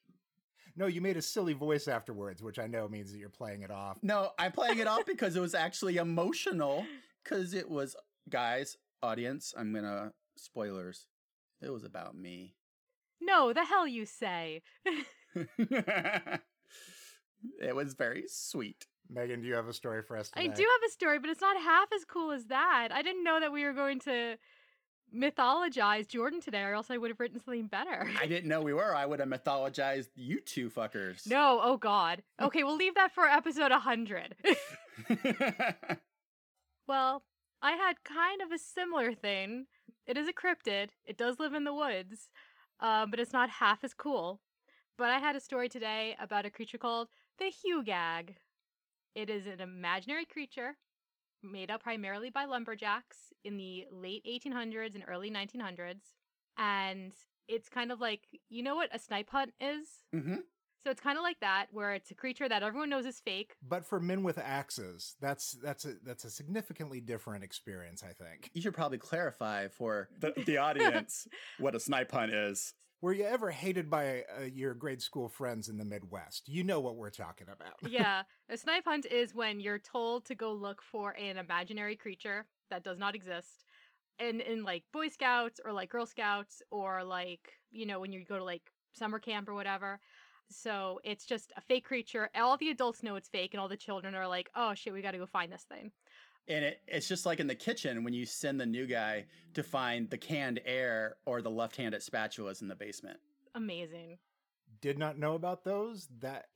No, 0.77 0.88
you 0.88 1.01
made 1.01 1.17
a 1.17 1.22
silly 1.22 1.51
voice 1.53 1.89
afterwards, 1.89 2.41
which 2.41 2.58
I 2.58 2.67
know 2.67 2.88
means 2.88 3.12
that 3.12 3.17
you're 3.17 3.27
playing 3.27 3.63
it 3.63 3.69
off. 3.69 3.98
No, 4.01 4.29
I'm 4.39 4.53
playing 4.53 4.79
it 4.79 4.88
off 4.88 5.05
because 5.05 5.36
it 5.36 5.41
was 5.41 5.53
actually 5.65 5.98
emotional. 5.98 6.86
Because 7.22 7.53
it 7.53 7.69
was, 7.69 7.98
guys, 8.29 8.77
audience, 9.03 9.53
I'm 9.58 9.74
gonna, 9.74 10.13
spoilers. 10.38 11.05
It 11.62 11.69
was 11.69 11.84
about 11.84 12.15
me. 12.15 12.55
no, 13.19 13.51
the 13.51 13.65
hell 13.65 13.86
you 13.86 14.05
say. 14.05 14.62
it 15.58 16.39
was 17.75 17.93
very 17.93 18.24
sweet. 18.27 18.88
Megan, 19.09 19.41
do 19.41 19.47
you 19.47 19.55
have 19.55 19.67
a 19.67 19.73
story 19.73 20.03
for 20.03 20.15
us 20.17 20.29
today? 20.29 20.45
I 20.45 20.47
do 20.47 20.61
have 20.61 20.89
a 20.89 20.91
story, 20.91 21.19
but 21.19 21.29
it's 21.29 21.41
not 21.41 21.59
half 21.61 21.89
as 21.95 22.05
cool 22.05 22.31
as 22.31 22.45
that. 22.45 22.89
I 22.91 23.01
didn't 23.01 23.23
know 23.23 23.39
that 23.39 23.51
we 23.51 23.63
were 23.63 23.73
going 23.73 23.99
to 24.01 24.37
mythologize 25.15 26.07
Jordan 26.07 26.39
today, 26.41 26.61
or 26.61 26.73
else 26.75 26.91
I 26.91 26.97
would 26.97 27.09
have 27.09 27.19
written 27.19 27.39
something 27.39 27.65
better. 27.67 28.07
I 28.19 28.27
didn't 28.27 28.47
know 28.47 28.61
we 28.61 28.73
were. 28.73 28.95
I 28.95 29.07
would 29.07 29.19
have 29.19 29.29
mythologized 29.29 30.09
you 30.15 30.39
two 30.39 30.69
fuckers. 30.69 31.27
No, 31.27 31.59
oh 31.61 31.77
god. 31.77 32.21
Okay, 32.39 32.63
we'll 32.63 32.75
leave 32.75 32.95
that 32.95 33.11
for 33.11 33.25
episode 33.25 33.71
100. 33.71 34.35
well, 36.87 37.23
I 37.61 37.71
had 37.71 38.03
kind 38.03 38.41
of 38.41 38.51
a 38.51 38.59
similar 38.59 39.13
thing. 39.13 39.65
It 40.05 40.17
is 40.17 40.27
a 40.27 40.33
cryptid, 40.33 40.89
it 41.05 41.17
does 41.17 41.39
live 41.39 41.53
in 41.53 41.63
the 41.63 41.73
woods, 41.73 42.29
uh, 42.79 43.05
but 43.05 43.19
it's 43.19 43.33
not 43.33 43.49
half 43.49 43.83
as 43.83 43.93
cool. 43.93 44.39
But 44.97 45.09
I 45.09 45.19
had 45.19 45.35
a 45.35 45.39
story 45.39 45.69
today 45.69 46.15
about 46.19 46.45
a 46.45 46.50
creature 46.50 46.77
called 46.77 47.07
the 47.37 47.45
Hugag. 47.45 48.35
It 49.15 49.29
is 49.29 49.48
an 49.48 49.61
imaginary 49.61 50.25
creature 50.25 50.77
made 51.41 51.72
up 51.72 51.83
primarily 51.83 52.29
by 52.29 52.45
lumberjacks 52.45 53.17
in 53.43 53.57
the 53.57 53.85
late 53.91 54.25
1800s 54.25 54.95
and 54.95 55.03
early 55.07 55.31
1900s. 55.31 56.01
And 56.57 57.13
it's 57.48 57.69
kind 57.69 57.91
of 57.91 58.00
like, 58.00 58.27
you 58.50 58.63
know 58.63 58.75
what 58.75 58.93
a 58.93 59.00
snipe 59.00 59.29
hunt 59.29 59.53
is? 59.59 59.87
hmm 60.13 60.35
So 60.83 60.91
it's 60.91 61.01
kind 61.01 61.17
of 61.17 61.24
like 61.24 61.39
that, 61.39 61.67
where 61.72 61.93
it's 61.93 62.11
a 62.11 62.15
creature 62.15 62.48
that 62.50 62.63
everyone 62.63 62.89
knows 62.89 63.05
is 63.05 63.19
fake. 63.19 63.55
But 63.67 63.85
for 63.85 64.00
men 64.00 64.24
with 64.24 64.37
axes, 64.37 65.15
that's 65.19 65.51
that's 65.63 65.85
a 65.85 65.95
that's 66.05 66.25
a 66.25 66.29
significantly 66.29 67.01
different 67.01 67.43
experience, 67.43 68.03
I 68.03 68.13
think. 68.13 68.50
You 68.53 68.61
should 68.61 68.74
probably 68.74 68.98
clarify 68.98 69.67
for 69.69 70.09
the, 70.19 70.33
the 70.45 70.57
audience 70.67 71.27
what 71.57 71.75
a 71.75 71.79
snipe 71.79 72.11
hunt 72.11 72.33
is. 72.33 72.74
Were 73.01 73.14
you 73.14 73.24
ever 73.24 73.50
hated 73.50 73.90
by 73.90 74.25
uh, 74.38 74.44
your 74.44 74.74
grade 74.74 75.01
school 75.01 75.29
friends 75.29 75.70
in 75.70 75.77
the 75.77 75.85
Midwest? 75.85 76.50
You 76.50 76.64
know 76.64 76.81
what 76.81 76.98
we're 76.98 77.09
talking 77.09 77.48
about. 77.51 77.75
yeah, 77.90 78.24
a 78.50 78.57
snipe 78.57 78.83
hunt 78.85 79.05
is 79.05 79.33
when 79.33 79.62
you're 79.62 79.79
told 79.79 80.25
to 80.25 80.35
go 80.35 80.51
look 80.51 80.81
for 80.81 81.12
an 81.12 81.38
imaginary 81.38 81.96
creature 81.96 82.46
that 82.70 82.83
does 82.83 83.00
not 83.00 83.16
exist. 83.16 83.64
And 84.20 84.42
in 84.42 84.64
like 84.64 84.83
Boy 84.92 85.07
Scouts 85.07 85.62
or 85.64 85.72
like 85.72 85.90
Girl 85.90 86.05
Scouts 86.05 86.62
or 86.72 87.05
like, 87.05 87.53
you 87.72 87.85
know, 87.85 88.01
when 88.01 88.12
you 88.12 88.25
go 88.25 88.38
to 88.38 88.44
like 88.44 88.70
summer 88.94 89.20
camp 89.20 89.48
or 89.48 89.53
whatever. 89.53 90.00
So 90.51 91.00
it's 91.03 91.25
just 91.25 91.53
a 91.55 91.62
fake 91.62 91.85
creature. 91.85 92.29
All 92.35 92.57
the 92.57 92.72
adults 92.72 93.03
know 93.03 93.16
it's 93.16 93.29
fake, 93.29 93.53
and 93.53 93.62
all 93.62 93.70
the 93.70 93.77
children 93.77 94.16
are 94.16 94.27
like, 94.27 94.50
oh 94.55 94.74
shit, 94.74 94.94
we 94.94 95.01
gotta 95.01 95.20
go 95.20 95.27
find 95.27 95.51
this 95.51 95.66
thing. 95.70 95.92
And 96.50 96.66
it, 96.66 96.81
it's 96.88 97.07
just 97.07 97.25
like 97.25 97.40
in 97.40 97.48
the 97.48 97.55
kitchen 97.55 98.03
when 98.03 98.14
you 98.14 98.25
send 98.25 98.59
the 98.59 98.66
new 98.66 98.88
guy 98.88 99.25
to 99.53 99.64
find 99.64 100.09
the 100.09 100.18
canned 100.18 100.59
air 100.66 101.16
or 101.25 101.42
the 101.42 101.51
left-handed 101.51 102.01
spatulas 102.01 102.62
in 102.62 102.68
the 102.68 102.75
basement. 102.75 103.20
Amazing. 103.55 104.18
Did 104.81 104.98
not 104.98 105.18
know 105.18 105.35
about 105.35 105.64
those. 105.64 106.07
That 106.20 106.48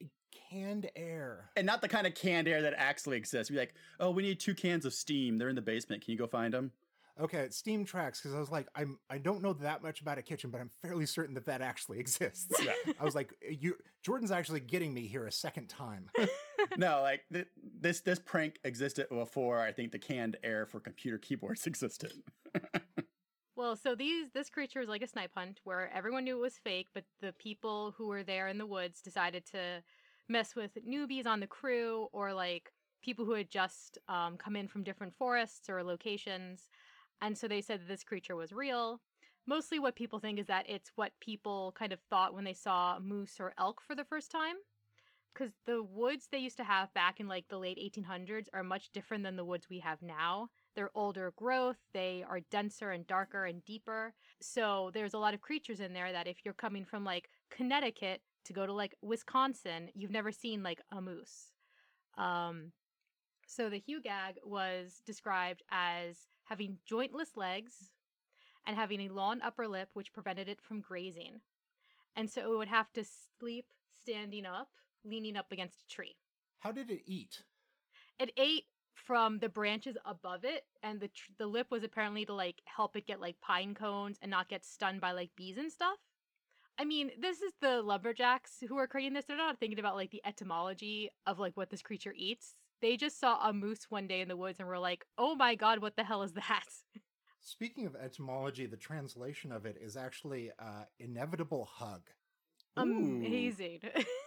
canned 0.50 0.90
air. 0.96 1.52
And 1.56 1.66
not 1.66 1.82
the 1.82 1.88
kind 1.88 2.08
of 2.08 2.16
canned 2.16 2.48
air 2.48 2.62
that 2.64 2.74
actually 2.76 3.18
exists. 3.18 3.52
Be 3.52 3.58
like, 3.58 3.76
oh, 4.00 4.12
we 4.12 4.24
need 4.24 4.40
two 4.40 4.56
cans 4.56 4.86
of 4.86 4.94
steam. 4.94 5.38
They're 5.38 5.50
in 5.50 5.56
the 5.56 5.62
basement. 5.62 6.04
Can 6.04 6.12
you 6.12 6.18
go 6.18 6.28
find 6.28 6.54
them? 6.54 6.72
Okay, 7.20 7.48
steam 7.52 7.86
tracks 7.86 8.20
because 8.20 8.36
I 8.36 8.40
was 8.40 8.50
like, 8.50 8.68
I'm 8.76 8.98
I 9.08 9.20
don't 9.20 9.44
know 9.44 9.54
that 9.54 9.84
much 9.84 10.02
about 10.02 10.18
a 10.18 10.24
kitchen, 10.24 10.50
but 10.50 10.60
I'm 10.60 10.72
fairly 10.82 11.06
certain 11.06 11.36
that 11.36 11.46
that 11.46 11.62
actually 11.62 12.00
exists. 12.00 12.52
Yeah. 12.64 12.74
I 13.00 13.04
was 13.04 13.14
like, 13.14 13.34
you 13.48 13.76
Jordan's 14.02 14.32
actually 14.32 14.62
getting 14.62 14.94
me 14.94 15.06
here 15.06 15.28
a 15.28 15.32
second 15.32 15.70
time. 15.70 16.10
no, 16.78 17.02
like 17.02 17.22
th- 17.32 17.48
this 17.80 18.02
this 18.02 18.20
prank 18.20 18.60
existed 18.64 19.08
before 19.10 19.60
I 19.60 19.72
think 19.72 19.92
the 19.92 20.00
canned 20.00 20.38
air 20.44 20.66
for 20.66 20.80
computer 20.80 21.18
keyboards 21.18 21.68
existed. 21.68 22.14
Well, 23.56 23.76
so 23.76 23.96
these 23.96 24.30
this 24.34 24.50
creature 24.50 24.82
is 24.82 24.90
like 24.90 25.04
a 25.04 25.08
snipe 25.08 25.32
hunt 25.36 25.60
where 25.64 25.92
everyone 25.94 26.24
knew 26.24 26.38
it 26.38 26.42
was 26.42 26.58
fake, 26.58 26.88
but 26.94 27.04
the 27.22 27.34
people 27.34 27.94
who 27.98 28.08
were 28.08 28.24
there 28.24 28.48
in 28.48 28.58
the 28.58 28.66
woods 28.66 29.02
decided 29.02 29.46
to 29.48 29.84
mess 30.28 30.56
with 30.56 30.72
newbies 30.88 31.28
on 31.28 31.40
the 31.40 31.48
crew 31.48 32.08
or 32.12 32.34
like 32.34 32.72
people 33.04 33.26
who 33.26 33.34
had 33.34 33.52
just 33.52 34.00
um, 34.08 34.38
come 34.38 34.56
in 34.56 34.68
from 34.68 34.84
different 34.84 35.14
forests 35.14 35.70
or 35.70 35.84
locations. 35.84 36.70
And 37.22 37.38
so 37.38 37.48
they 37.48 37.62
said 37.62 37.82
that 37.82 37.88
this 37.88 38.04
creature 38.04 38.36
was 38.36 38.52
real. 38.52 39.02
Mostly 39.46 39.78
what 39.78 39.96
people 39.96 40.20
think 40.20 40.40
is 40.40 40.48
that 40.48 40.70
it's 40.70 40.92
what 40.96 41.12
people 41.20 41.74
kind 41.78 41.92
of 41.94 42.00
thought 42.10 42.34
when 42.34 42.46
they 42.46 42.54
saw 42.54 42.98
moose 43.00 43.36
or 43.40 43.54
elk 43.60 43.82
for 43.86 43.94
the 43.94 44.06
first 44.06 44.32
time. 44.32 44.56
Because 45.34 45.54
the 45.66 45.82
woods 45.82 46.28
they 46.32 46.38
used 46.38 46.58
to 46.58 46.64
have 46.64 46.94
back 46.94 47.20
in 47.20 47.28
like 47.28 47.48
the 47.50 47.58
late 47.58 47.80
1800s 47.80 48.48
are 48.54 48.64
much 48.64 48.92
different 48.92 49.24
than 49.24 49.36
the 49.36 49.46
woods 49.46 49.68
we 49.70 49.80
have 49.80 50.02
now. 50.02 50.50
They're 50.76 50.92
older 50.96 51.34
growth, 51.36 51.78
they 51.94 52.24
are 52.28 52.40
denser 52.52 52.92
and 52.92 53.08
darker 53.08 53.46
and 53.46 53.66
deeper. 53.66 54.14
So 54.42 54.92
there's 54.94 55.14
a 55.14 55.20
lot 55.20 55.34
of 55.34 55.42
creatures 55.42 55.80
in 55.80 55.94
there 55.94 56.12
that 56.12 56.28
if 56.28 56.38
you're 56.46 56.54
coming 56.54 56.86
from 56.86 57.04
like 57.04 57.30
Connecticut 57.50 58.22
to 58.46 58.54
go 58.54 58.66
to 58.66 58.74
like 58.74 58.96
Wisconsin, 59.02 59.90
you've 59.96 60.12
never 60.12 60.32
seen 60.32 60.62
like 60.62 60.82
a 60.92 61.02
moose. 61.02 61.52
Um, 62.18 62.72
so 63.48 63.70
the 63.70 63.82
Hugag 63.82 64.36
was 64.44 65.02
described 65.06 65.64
as 65.72 66.28
having 66.46 66.78
jointless 66.86 67.36
legs 67.36 67.92
and 68.66 68.76
having 68.76 69.02
a 69.02 69.10
long 69.10 69.42
upper 69.42 69.68
lip 69.68 69.90
which 69.94 70.14
prevented 70.14 70.48
it 70.48 70.62
from 70.62 70.82
grazing. 70.82 71.42
And 72.16 72.30
so 72.30 72.54
it 72.54 72.58
would 72.58 72.68
have 72.68 72.92
to 72.94 73.04
sleep 73.40 73.66
standing 74.04 74.46
up, 74.46 74.70
leaning 75.04 75.36
up 75.36 75.52
against 75.52 75.82
a 75.82 75.88
tree. 75.88 76.16
How 76.60 76.72
did 76.72 76.90
it 76.90 77.02
eat? 77.06 77.44
It 78.20 78.32
ate 78.38 78.66
from 78.94 79.40
the 79.40 79.50
branches 79.50 79.98
above 80.06 80.46
it, 80.46 80.64
and 80.82 81.00
the 81.00 81.08
tr- 81.08 81.32
the 81.38 81.48
lip 81.48 81.68
was 81.72 81.84
apparently 81.84 82.26
to 82.26 82.34
like 82.34 82.62
help 82.66 82.96
it 82.96 83.08
get 83.08 83.20
like 83.20 83.42
pine 83.42 83.74
cones 83.74 84.18
and 84.22 84.32
not 84.32 84.50
get 84.50 84.64
stunned 84.64 85.02
by 85.02 85.12
like 85.12 85.32
bees 85.36 85.58
and 85.58 85.72
stuff. 85.72 85.98
I 86.78 86.86
mean, 86.86 87.12
this 87.20 87.42
is 87.42 87.54
the 87.62 87.82
lumberjacks 87.82 88.64
who 88.68 88.78
are 88.78 88.88
creating 88.88 89.14
this. 89.14 89.26
They're 89.26 89.38
not 89.38 89.60
thinking 89.60 89.80
about 89.80 89.96
like 89.96 90.12
the 90.12 90.22
etymology 90.26 91.10
of 91.26 91.40
like 91.40 91.56
what 91.56 91.70
this 91.70 91.82
creature 91.82 92.14
eats. 92.16 92.56
They 92.82 92.98
just 92.98 93.20
saw 93.20 93.48
a 93.48 93.54
moose 93.54 93.86
one 93.90 94.08
day 94.08 94.22
in 94.22 94.28
the 94.28 94.38
woods 94.38 94.60
and 94.60 94.68
were 94.68 94.80
like, 94.80 95.06
"Oh 95.18 95.36
my 95.36 95.56
god, 95.56 95.80
what 95.80 95.96
the 95.96 96.04
hell 96.04 96.24
is 96.24 96.34
that?" 96.34 96.66
Speaking 97.42 97.86
of 97.86 97.96
etymology, 97.96 98.66
the 98.68 98.78
translation 98.78 99.52
of 99.52 99.66
it 99.66 99.78
is 99.80 99.98
actually 99.98 100.52
uh, 100.58 100.86
inevitable 100.98 101.66
hug, 101.66 102.10
Amazing. 102.78 103.82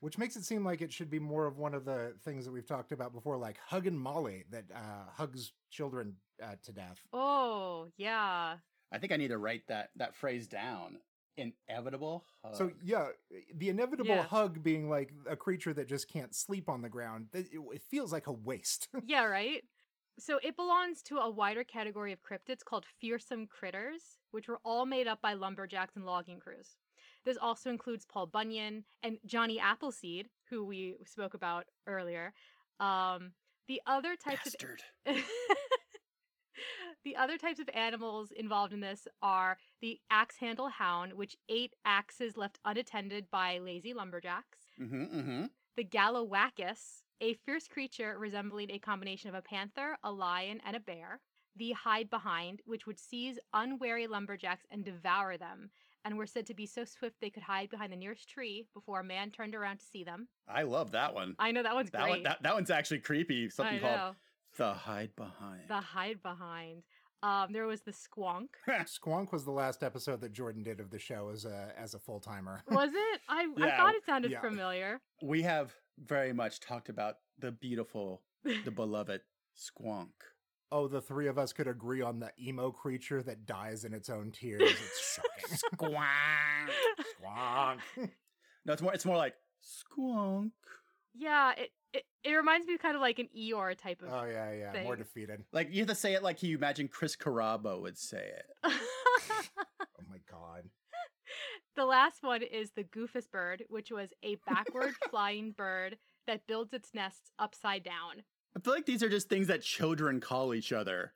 which 0.00 0.18
makes 0.18 0.36
it 0.36 0.44
seem 0.44 0.64
like 0.64 0.80
it 0.82 0.92
should 0.92 1.10
be 1.10 1.18
more 1.18 1.46
of 1.46 1.58
one 1.58 1.74
of 1.74 1.84
the 1.84 2.14
things 2.24 2.44
that 2.44 2.52
we've 2.52 2.66
talked 2.66 2.92
about 2.92 3.12
before, 3.12 3.36
like 3.36 3.58
hug 3.66 3.86
and 3.86 3.98
Molly 3.98 4.44
that 4.50 4.64
uh, 4.74 5.10
hugs 5.16 5.52
children 5.70 6.14
uh, 6.42 6.54
to 6.62 6.72
death. 6.72 7.00
oh 7.12 7.88
yeah. 7.96 8.56
I 8.90 8.98
think 8.98 9.12
I 9.12 9.16
need 9.16 9.28
to 9.28 9.38
write 9.38 9.62
that 9.68 9.90
that 9.96 10.14
phrase 10.14 10.46
down. 10.48 10.98
Inevitable. 11.36 12.24
So 12.54 12.72
yeah, 12.82 13.08
the 13.54 13.68
inevitable 13.68 14.14
Yeah. 14.14 14.22
hug 14.24 14.62
being 14.62 14.88
like 14.90 15.12
a 15.28 15.36
creature 15.36 15.72
that 15.74 15.86
just 15.86 16.08
can't 16.08 16.34
sleep 16.34 16.68
on 16.68 16.82
the 16.82 16.88
ground. 16.88 17.28
It, 17.32 17.46
it 17.52 17.82
feels 17.90 18.12
like 18.12 18.26
a 18.26 18.32
waste. 18.32 18.88
Yeah, 19.06 19.24
right? 19.24 19.62
So 20.18 20.40
it 20.42 20.56
belongs 20.56 21.00
to 21.02 21.18
a 21.18 21.30
wider 21.30 21.62
category 21.62 22.12
of 22.12 22.18
cryptids 22.22 22.64
called 22.64 22.84
fearsome 23.00 23.46
critters, 23.46 24.18
which 24.32 24.48
were 24.48 24.58
all 24.64 24.84
made 24.84 25.06
up 25.06 25.22
by 25.22 25.34
lumberjacks 25.34 25.94
and 25.94 26.04
logging 26.04 26.40
crews. 26.40 26.70
This 27.28 27.36
also 27.42 27.68
includes 27.68 28.06
Paul 28.06 28.24
Bunyan 28.24 28.84
and 29.02 29.18
Johnny 29.26 29.60
Appleseed, 29.60 30.30
who 30.48 30.64
we 30.64 30.96
spoke 31.04 31.34
about 31.34 31.66
earlier. 31.86 32.32
Um, 32.80 33.32
the 33.66 33.82
other 33.86 34.16
types 34.16 34.44
Bastard. 34.44 34.82
of 35.04 35.14
the 37.04 37.16
other 37.16 37.36
types 37.36 37.60
of 37.60 37.68
animals 37.74 38.32
involved 38.34 38.72
in 38.72 38.80
this 38.80 39.06
are 39.20 39.58
the 39.82 40.00
axe 40.10 40.36
handle 40.38 40.70
hound, 40.70 41.12
which 41.12 41.36
ate 41.50 41.74
axes 41.84 42.38
left 42.38 42.60
unattended 42.64 43.30
by 43.30 43.58
lazy 43.58 43.92
lumberjacks. 43.92 44.60
Mm-hmm, 44.80 45.02
mm-hmm. 45.02 45.44
The 45.76 45.84
Gallowacus, 45.84 47.02
a 47.20 47.34
fierce 47.34 47.68
creature 47.68 48.16
resembling 48.18 48.70
a 48.70 48.78
combination 48.78 49.28
of 49.28 49.34
a 49.34 49.42
panther, 49.42 49.98
a 50.02 50.10
lion, 50.10 50.62
and 50.64 50.74
a 50.74 50.80
bear. 50.80 51.20
The 51.56 51.72
hide 51.72 52.08
behind, 52.08 52.62
which 52.64 52.86
would 52.86 52.98
seize 52.98 53.38
unwary 53.52 54.06
lumberjacks 54.06 54.64
and 54.70 54.82
devour 54.82 55.36
them, 55.36 55.70
and 56.04 56.16
were 56.16 56.26
said 56.26 56.46
to 56.46 56.54
be 56.54 56.66
so 56.66 56.84
swift 56.84 57.16
they 57.20 57.30
could 57.30 57.42
hide 57.42 57.70
behind 57.70 57.92
the 57.92 57.96
nearest 57.96 58.28
tree 58.28 58.66
before 58.74 59.00
a 59.00 59.04
man 59.04 59.30
turned 59.30 59.54
around 59.54 59.78
to 59.78 59.84
see 59.84 60.04
them. 60.04 60.28
I 60.48 60.62
love 60.62 60.92
that 60.92 61.14
one. 61.14 61.34
I 61.38 61.52
know 61.52 61.62
that 61.62 61.74
one's 61.74 61.90
that 61.90 62.02
great. 62.02 62.10
one 62.10 62.22
that, 62.24 62.42
that 62.42 62.54
one's 62.54 62.70
actually 62.70 63.00
creepy. 63.00 63.50
Something 63.50 63.76
I 63.76 63.80
called 63.80 63.96
know. 63.96 64.14
the 64.56 64.72
hide 64.72 65.10
behind. 65.16 65.62
The 65.68 65.80
hide 65.80 66.22
behind. 66.22 66.82
Um, 67.22 67.48
there 67.52 67.66
was 67.66 67.80
the 67.80 67.90
squonk. 67.90 68.48
Squonk 68.68 69.32
was 69.32 69.44
the 69.44 69.50
last 69.50 69.82
episode 69.82 70.20
that 70.20 70.32
Jordan 70.32 70.62
did 70.62 70.78
of 70.78 70.90
the 70.90 71.00
show 71.00 71.30
as 71.32 71.44
a 71.44 71.72
as 71.76 71.94
a 71.94 71.98
full 71.98 72.20
timer. 72.20 72.62
Was 72.70 72.90
it? 72.94 73.20
I, 73.28 73.48
I 73.60 73.76
thought 73.76 73.94
it 73.96 74.04
sounded 74.06 74.30
yeah. 74.30 74.40
familiar. 74.40 75.00
we 75.20 75.42
have 75.42 75.74
very 75.98 76.32
much 76.32 76.60
talked 76.60 76.88
about 76.88 77.16
the 77.40 77.50
beautiful, 77.50 78.22
the 78.44 78.70
beloved 78.74 79.22
Squonk. 79.56 80.10
Oh, 80.70 80.86
the 80.86 81.00
three 81.00 81.28
of 81.28 81.38
us 81.38 81.52
could 81.52 81.66
agree 81.66 82.02
on 82.02 82.18
the 82.20 82.30
emo 82.38 82.70
creature 82.70 83.22
that 83.22 83.46
dies 83.46 83.84
in 83.84 83.94
its 83.94 84.10
own 84.10 84.30
tears. 84.32 84.60
It's 84.62 85.14
shocking. 85.14 85.58
Squonk. 85.92 86.68
Squonk. 87.24 88.10
No, 88.66 88.72
it's 88.74 88.82
more. 88.82 88.92
It's 88.92 89.06
more 89.06 89.16
like 89.16 89.34
Squonk. 89.64 90.50
yeah, 91.14 91.52
it, 91.56 91.70
it 91.94 92.02
it 92.22 92.32
reminds 92.32 92.66
me 92.66 92.76
kind 92.76 92.94
of 92.96 93.00
like 93.00 93.18
an 93.18 93.28
Eeyore 93.34 93.74
type 93.78 94.02
of. 94.02 94.12
Oh 94.12 94.24
yeah, 94.24 94.52
yeah. 94.52 94.82
More 94.82 94.94
defeated. 94.96 95.42
Like 95.52 95.68
you 95.72 95.78
have 95.78 95.88
to 95.88 95.94
say 95.94 96.12
it 96.12 96.22
like 96.22 96.42
you 96.42 96.54
imagine 96.58 96.88
Chris 96.88 97.16
Carrabba 97.16 97.80
would 97.80 97.96
say 97.96 98.30
it. 98.36 98.46
Oh 99.80 100.04
my 100.10 100.18
god. 100.30 100.64
the 101.76 101.84
last 101.86 102.22
one 102.22 102.42
is 102.42 102.72
the 102.72 102.84
Goofus 102.84 103.30
bird, 103.30 103.64
which 103.68 103.90
was 103.90 104.12
a 104.22 104.36
backward 104.46 104.94
flying 105.10 105.52
bird 105.52 105.96
that 106.26 106.46
builds 106.46 106.72
its 106.74 106.90
nests 106.94 107.30
upside 107.38 107.82
down. 107.84 108.22
I 108.56 108.60
feel 108.60 108.74
like 108.74 108.86
these 108.86 109.02
are 109.02 109.08
just 109.08 109.28
things 109.28 109.46
that 109.48 109.62
children 109.62 110.20
call 110.20 110.54
each 110.54 110.72
other. 110.72 111.12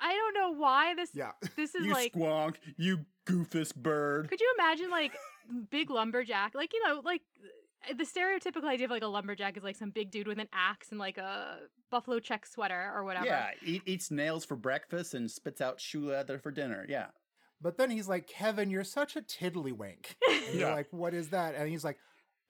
I 0.00 0.14
don't 0.14 0.34
know 0.34 0.60
why 0.60 0.94
this 0.94 1.10
Yeah. 1.14 1.32
this 1.56 1.74
is 1.74 1.86
you 1.86 1.92
like 1.92 2.12
squonk, 2.12 2.56
you 2.76 3.06
goofus 3.26 3.74
bird. 3.74 4.28
Could 4.28 4.40
you 4.40 4.54
imagine 4.58 4.90
like 4.90 5.12
big 5.70 5.90
lumberjack, 5.90 6.54
like 6.54 6.72
you 6.72 6.82
know, 6.86 7.00
like 7.04 7.22
uh, 7.88 7.94
the 7.94 8.04
stereotypical 8.04 8.64
idea 8.64 8.86
of 8.86 8.90
like 8.90 9.02
a 9.02 9.06
lumberjack 9.06 9.56
is 9.56 9.62
like 9.62 9.76
some 9.76 9.90
big 9.90 10.10
dude 10.10 10.26
with 10.26 10.38
an 10.38 10.48
axe 10.52 10.88
and 10.90 10.98
like 10.98 11.18
a 11.18 11.60
buffalo 11.90 12.18
check 12.18 12.46
sweater 12.46 12.92
or 12.94 13.04
whatever. 13.04 13.26
Yeah, 13.26 13.50
eat, 13.64 13.82
eats 13.86 14.10
nails 14.10 14.44
for 14.44 14.56
breakfast 14.56 15.14
and 15.14 15.30
spits 15.30 15.60
out 15.60 15.80
shoe 15.80 16.10
leather 16.10 16.38
for 16.38 16.50
dinner. 16.50 16.84
Yeah. 16.88 17.06
But 17.60 17.78
then 17.78 17.90
he's 17.90 18.08
like, 18.08 18.26
Kevin, 18.26 18.70
you're 18.70 18.82
such 18.82 19.14
a 19.14 19.22
tiddlywink. 19.22 20.06
And 20.50 20.58
you're 20.58 20.72
like, 20.72 20.88
what 20.90 21.14
is 21.14 21.28
that? 21.28 21.54
And 21.54 21.68
he's 21.68 21.84
like, 21.84 21.98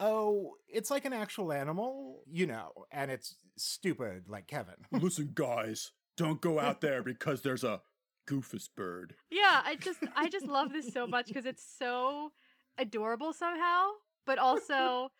oh, 0.02 0.56
it's 0.68 0.90
like 0.90 1.04
an 1.04 1.12
actual 1.12 1.52
animal, 1.52 2.22
you 2.30 2.46
know, 2.46 2.72
and 2.90 3.10
it's 3.10 3.36
stupid 3.56 4.28
like 4.28 4.46
Kevin. 4.46 4.74
Listen, 4.92 5.30
guys, 5.32 5.92
don't 6.16 6.40
go 6.40 6.58
out 6.58 6.80
there 6.80 7.02
because 7.04 7.42
there's 7.42 7.64
a 7.64 7.80
goofus 8.28 8.68
bird. 8.74 9.14
Yeah, 9.30 9.62
I 9.64 9.76
just 9.76 10.00
I 10.16 10.28
just 10.28 10.46
love 10.46 10.72
this 10.72 10.92
so 10.92 11.06
much 11.06 11.28
because 11.28 11.46
it's 11.46 11.64
so 11.78 12.32
adorable 12.78 13.32
somehow, 13.32 13.90
but 14.26 14.38
also 14.38 15.10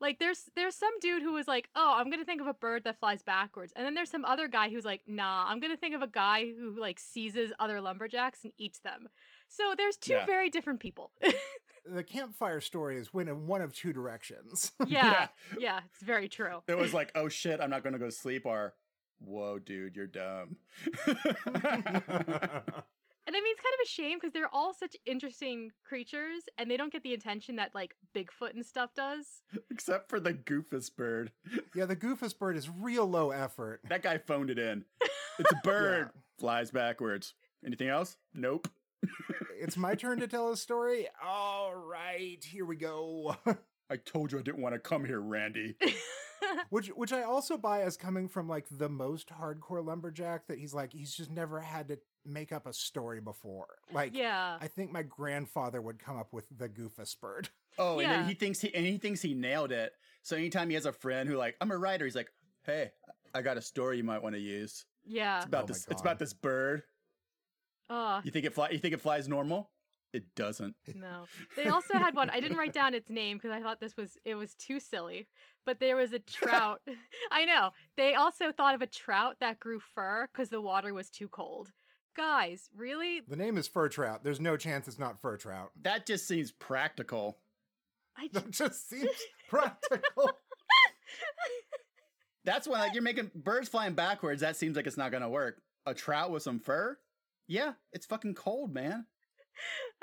like 0.00 0.18
there's 0.18 0.42
there's 0.56 0.74
some 0.74 0.92
dude 1.00 1.22
who 1.22 1.32
was 1.32 1.46
like, 1.46 1.68
"Oh, 1.76 1.94
I'm 1.96 2.06
going 2.06 2.18
to 2.18 2.24
think 2.24 2.40
of 2.40 2.46
a 2.46 2.54
bird 2.54 2.84
that 2.84 2.98
flies 2.98 3.22
backwards." 3.22 3.72
And 3.76 3.86
then 3.86 3.94
there's 3.94 4.10
some 4.10 4.24
other 4.24 4.48
guy 4.48 4.68
who's 4.68 4.84
like, 4.84 5.02
"Nah, 5.06 5.46
I'm 5.48 5.60
going 5.60 5.72
to 5.72 5.78
think 5.78 5.94
of 5.94 6.02
a 6.02 6.08
guy 6.08 6.46
who 6.46 6.78
like 6.78 6.98
seizes 6.98 7.52
other 7.58 7.80
lumberjacks 7.80 8.40
and 8.44 8.52
eats 8.58 8.80
them." 8.80 9.08
So 9.56 9.74
there's 9.76 9.96
two 9.96 10.14
Yeah. 10.14 10.26
very 10.26 10.50
different 10.50 10.80
people. 10.80 11.12
the 11.86 12.02
campfire 12.02 12.60
story 12.60 12.96
is 12.98 13.12
went 13.14 13.28
in 13.28 13.46
one 13.46 13.60
of 13.60 13.72
two 13.72 13.92
directions. 13.92 14.72
yeah, 14.86 15.28
yeah, 15.58 15.80
it's 15.92 16.02
very 16.02 16.28
true. 16.28 16.62
It 16.66 16.76
was 16.76 16.92
like, 16.94 17.12
oh 17.14 17.28
shit, 17.28 17.60
I'm 17.60 17.70
not 17.70 17.82
going 17.82 17.92
to 17.92 17.98
go 17.98 18.10
sleep, 18.10 18.46
or 18.46 18.74
whoa, 19.20 19.58
dude, 19.58 19.94
you're 19.96 20.06
dumb. 20.06 20.56
And 23.26 23.34
I 23.34 23.40
mean, 23.40 23.52
it's 23.52 23.62
kind 23.62 23.72
of 23.80 23.84
a 23.86 23.88
shame 23.88 24.18
because 24.18 24.34
they're 24.34 24.54
all 24.54 24.74
such 24.74 24.96
interesting 25.06 25.70
creatures, 25.82 26.42
and 26.58 26.70
they 26.70 26.76
don't 26.76 26.92
get 26.92 27.02
the 27.02 27.14
attention 27.14 27.56
that 27.56 27.74
like 27.74 27.94
Bigfoot 28.14 28.52
and 28.54 28.66
stuff 28.66 28.90
does. 28.94 29.24
Except 29.70 30.10
for 30.10 30.20
the 30.20 30.34
goofus 30.34 30.94
bird. 30.94 31.32
yeah, 31.74 31.86
the 31.86 31.96
goofus 31.96 32.38
bird 32.38 32.54
is 32.54 32.68
real 32.68 33.06
low 33.06 33.30
effort. 33.30 33.80
That 33.88 34.02
guy 34.02 34.18
phoned 34.18 34.50
it 34.50 34.58
in. 34.58 34.84
It's 35.38 35.50
a 35.50 35.60
bird. 35.64 36.10
Flies 36.38 36.70
backwards. 36.70 37.32
Anything 37.64 37.88
else? 37.88 38.18
Nope. 38.34 38.68
It's 39.64 39.76
my 39.78 39.94
turn 39.94 40.20
to 40.20 40.28
tell 40.28 40.50
a 40.52 40.56
story. 40.56 41.08
All 41.24 41.74
right, 41.74 42.42
here 42.44 42.66
we 42.66 42.76
go. 42.76 43.36
I 43.90 43.96
told 43.96 44.30
you 44.32 44.38
I 44.38 44.42
didn't 44.42 44.60
want 44.62 44.74
to 44.74 44.78
come 44.78 45.04
here, 45.04 45.20
Randy. 45.20 45.76
which 46.70 46.88
which 46.88 47.12
I 47.12 47.22
also 47.22 47.56
buy 47.56 47.82
as 47.82 47.96
coming 47.96 48.28
from 48.28 48.48
like 48.48 48.66
the 48.70 48.88
most 48.88 49.28
hardcore 49.30 49.84
lumberjack 49.84 50.46
that 50.48 50.58
he's 50.58 50.74
like 50.74 50.92
he's 50.92 51.14
just 51.14 51.30
never 51.30 51.60
had 51.60 51.88
to 51.88 51.98
make 52.26 52.52
up 52.52 52.66
a 52.66 52.72
story 52.72 53.20
before. 53.20 53.66
Like 53.92 54.14
yeah, 54.14 54.58
I 54.60 54.68
think 54.68 54.92
my 54.92 55.02
grandfather 55.02 55.80
would 55.80 55.98
come 55.98 56.18
up 56.18 56.32
with 56.32 56.44
the 56.56 56.68
goofus 56.68 57.18
bird. 57.18 57.48
Oh, 57.76 57.98
and 57.98 58.08
then 58.08 58.28
he 58.28 58.34
thinks 58.34 58.60
he 58.60 58.72
and 58.72 58.86
he 58.86 58.98
thinks 58.98 59.20
he 59.20 59.34
nailed 59.34 59.72
it. 59.72 59.92
So 60.22 60.36
anytime 60.36 60.68
he 60.68 60.76
has 60.76 60.86
a 60.86 60.92
friend 60.92 61.28
who 61.28 61.36
like, 61.36 61.56
I'm 61.60 61.72
a 61.72 61.76
writer, 61.76 62.04
he's 62.04 62.14
like, 62.14 62.28
Hey, 62.62 62.92
I 63.34 63.42
got 63.42 63.56
a 63.56 63.60
story 63.60 63.96
you 63.96 64.04
might 64.04 64.22
want 64.22 64.36
to 64.36 64.40
use. 64.40 64.84
yeah. 65.04 65.38
It's 65.38 65.46
about 65.46 65.64
Oh 65.64 65.66
this 65.66 65.86
it's 65.90 66.00
about 66.00 66.20
this 66.20 66.32
bird. 66.32 66.84
Oh 67.90 68.20
You 68.24 68.30
think 68.30 68.46
it 68.46 68.54
fly 68.54 68.70
you 68.70 68.78
think 68.78 68.94
it 68.94 69.00
flies 69.00 69.28
normal? 69.28 69.70
It 70.14 70.32
doesn't. 70.36 70.76
no. 70.94 71.24
They 71.56 71.66
also 71.66 71.94
had 71.94 72.14
one. 72.14 72.30
I 72.30 72.38
didn't 72.38 72.56
write 72.56 72.72
down 72.72 72.94
its 72.94 73.10
name 73.10 73.36
because 73.36 73.50
I 73.50 73.60
thought 73.60 73.80
this 73.80 73.96
was 73.96 74.16
it 74.24 74.36
was 74.36 74.54
too 74.54 74.78
silly. 74.78 75.26
But 75.66 75.80
there 75.80 75.96
was 75.96 76.12
a 76.12 76.20
trout. 76.20 76.80
I 77.32 77.44
know. 77.44 77.70
They 77.96 78.14
also 78.14 78.52
thought 78.52 78.76
of 78.76 78.82
a 78.82 78.86
trout 78.86 79.36
that 79.40 79.58
grew 79.58 79.80
fur 79.80 80.28
because 80.32 80.50
the 80.50 80.60
water 80.60 80.94
was 80.94 81.10
too 81.10 81.28
cold. 81.28 81.72
Guys, 82.16 82.70
really? 82.76 83.22
The 83.26 83.34
name 83.34 83.58
is 83.58 83.66
fur 83.66 83.88
trout. 83.88 84.22
There's 84.22 84.40
no 84.40 84.56
chance 84.56 84.86
it's 84.86 85.00
not 85.00 85.20
fur 85.20 85.36
trout. 85.36 85.72
That 85.82 86.06
just 86.06 86.28
seems 86.28 86.52
practical. 86.52 87.38
I 88.16 88.28
That 88.32 88.52
just 88.52 88.88
seems 88.88 89.10
practical. 89.48 90.30
That's 92.44 92.68
when 92.68 92.78
like 92.78 92.94
you're 92.94 93.02
making 93.02 93.32
birds 93.34 93.68
flying 93.68 93.94
backwards, 93.94 94.42
that 94.42 94.56
seems 94.56 94.76
like 94.76 94.86
it's 94.86 94.96
not 94.96 95.10
gonna 95.10 95.28
work. 95.28 95.60
A 95.86 95.94
trout 95.94 96.30
with 96.30 96.44
some 96.44 96.60
fur? 96.60 96.96
Yeah, 97.46 97.72
it's 97.92 98.06
fucking 98.06 98.34
cold, 98.34 98.72
man. 98.72 99.06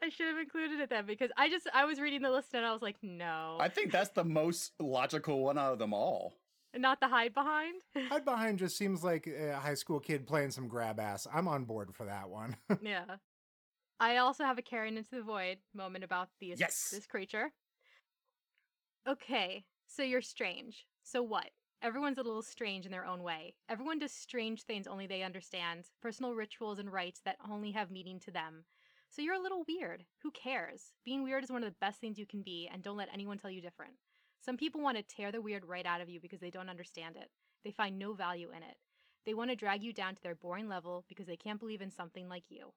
I 0.01 0.09
should 0.09 0.27
have 0.27 0.37
included 0.37 0.79
it 0.79 0.89
then 0.89 1.05
because 1.05 1.29
I 1.37 1.49
just 1.49 1.67
I 1.73 1.85
was 1.85 1.99
reading 1.99 2.21
the 2.21 2.31
list 2.31 2.53
and 2.53 2.65
I 2.65 2.71
was 2.71 2.81
like, 2.81 2.95
no, 3.01 3.57
I 3.59 3.67
think 3.69 3.91
that's 3.91 4.09
the 4.11 4.23
most 4.23 4.71
logical 4.79 5.43
one 5.43 5.57
out 5.57 5.73
of 5.73 5.79
them 5.79 5.93
all. 5.93 6.33
not 6.75 6.99
the 7.01 7.07
hide 7.09 7.33
behind. 7.33 7.81
Hide 8.09 8.23
behind 8.25 8.59
just 8.59 8.77
seems 8.77 9.03
like 9.03 9.27
a 9.27 9.55
high 9.57 9.73
school 9.73 9.99
kid 9.99 10.25
playing 10.25 10.51
some 10.51 10.67
grab 10.69 10.99
ass. 10.99 11.27
I'm 11.33 11.47
on 11.47 11.65
board 11.65 11.93
for 11.93 12.05
that 12.05 12.29
one. 12.29 12.55
yeah. 12.81 13.03
I 13.99 14.17
also 14.17 14.45
have 14.45 14.57
a 14.57 14.61
caring 14.63 14.97
into 14.97 15.11
the 15.15 15.21
void 15.21 15.57
moment 15.75 16.03
about 16.03 16.29
these 16.39 16.59
Yes. 16.59 16.89
this 16.93 17.05
creature. 17.05 17.51
Okay, 19.07 19.65
so 19.87 20.03
you're 20.03 20.21
strange. 20.21 20.85
So 21.03 21.21
what? 21.23 21.49
Everyone's 21.83 22.19
a 22.19 22.23
little 22.23 22.43
strange 22.43 22.85
in 22.85 22.91
their 22.91 23.07
own 23.07 23.23
way. 23.23 23.55
Everyone 23.67 23.97
does 23.97 24.11
strange 24.11 24.61
things 24.61 24.85
only 24.85 25.07
they 25.07 25.23
understand, 25.23 25.85
personal 25.99 26.35
rituals 26.35 26.77
and 26.77 26.93
rites 26.93 27.21
that 27.25 27.37
only 27.49 27.71
have 27.71 27.89
meaning 27.89 28.19
to 28.19 28.29
them. 28.29 28.65
So 29.09 29.23
you're 29.23 29.33
a 29.33 29.41
little 29.41 29.65
weird. 29.67 30.05
Who 30.21 30.29
cares? 30.29 30.93
Being 31.03 31.23
weird 31.23 31.43
is 31.43 31.49
one 31.49 31.63
of 31.63 31.69
the 31.69 31.75
best 31.81 31.99
things 31.99 32.19
you 32.19 32.27
can 32.27 32.43
be, 32.43 32.69
and 32.71 32.83
don't 32.83 32.97
let 32.97 33.09
anyone 33.11 33.39
tell 33.39 33.49
you 33.49 33.61
different. 33.61 33.93
Some 34.39 34.57
people 34.57 34.79
want 34.79 34.97
to 34.97 35.03
tear 35.03 35.31
the 35.31 35.41
weird 35.41 35.65
right 35.65 35.85
out 35.87 36.01
of 36.01 36.09
you 36.09 36.19
because 36.19 36.39
they 36.39 36.51
don't 36.51 36.69
understand 36.69 37.15
it. 37.15 37.31
They 37.63 37.71
find 37.71 37.97
no 37.97 38.13
value 38.13 38.51
in 38.55 38.61
it. 38.61 38.77
They 39.25 39.33
want 39.33 39.49
to 39.49 39.55
drag 39.55 39.81
you 39.81 39.91
down 39.91 40.13
to 40.13 40.21
their 40.21 40.35
boring 40.35 40.69
level 40.69 41.03
because 41.09 41.25
they 41.25 41.35
can't 41.35 41.59
believe 41.59 41.81
in 41.81 41.89
something 41.89 42.29
like 42.29 42.45
you. 42.49 42.73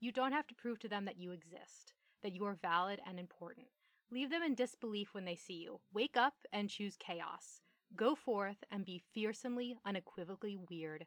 You 0.00 0.10
don't 0.10 0.32
have 0.32 0.48
to 0.48 0.54
prove 0.56 0.80
to 0.80 0.88
them 0.88 1.04
that 1.04 1.18
you 1.18 1.30
exist, 1.30 1.92
that 2.24 2.34
you 2.34 2.44
are 2.44 2.58
valid 2.60 2.98
and 3.06 3.20
important. 3.20 3.68
Leave 4.10 4.30
them 4.30 4.42
in 4.42 4.56
disbelief 4.56 5.14
when 5.14 5.26
they 5.26 5.36
see 5.36 5.62
you. 5.62 5.78
Wake 5.94 6.16
up 6.16 6.34
and 6.52 6.68
choose 6.68 6.96
chaos. 6.98 7.60
Go 7.96 8.14
forth 8.14 8.58
and 8.70 8.84
be 8.84 9.02
fearsomely, 9.14 9.76
unequivocally 9.84 10.58
weird. 10.70 11.06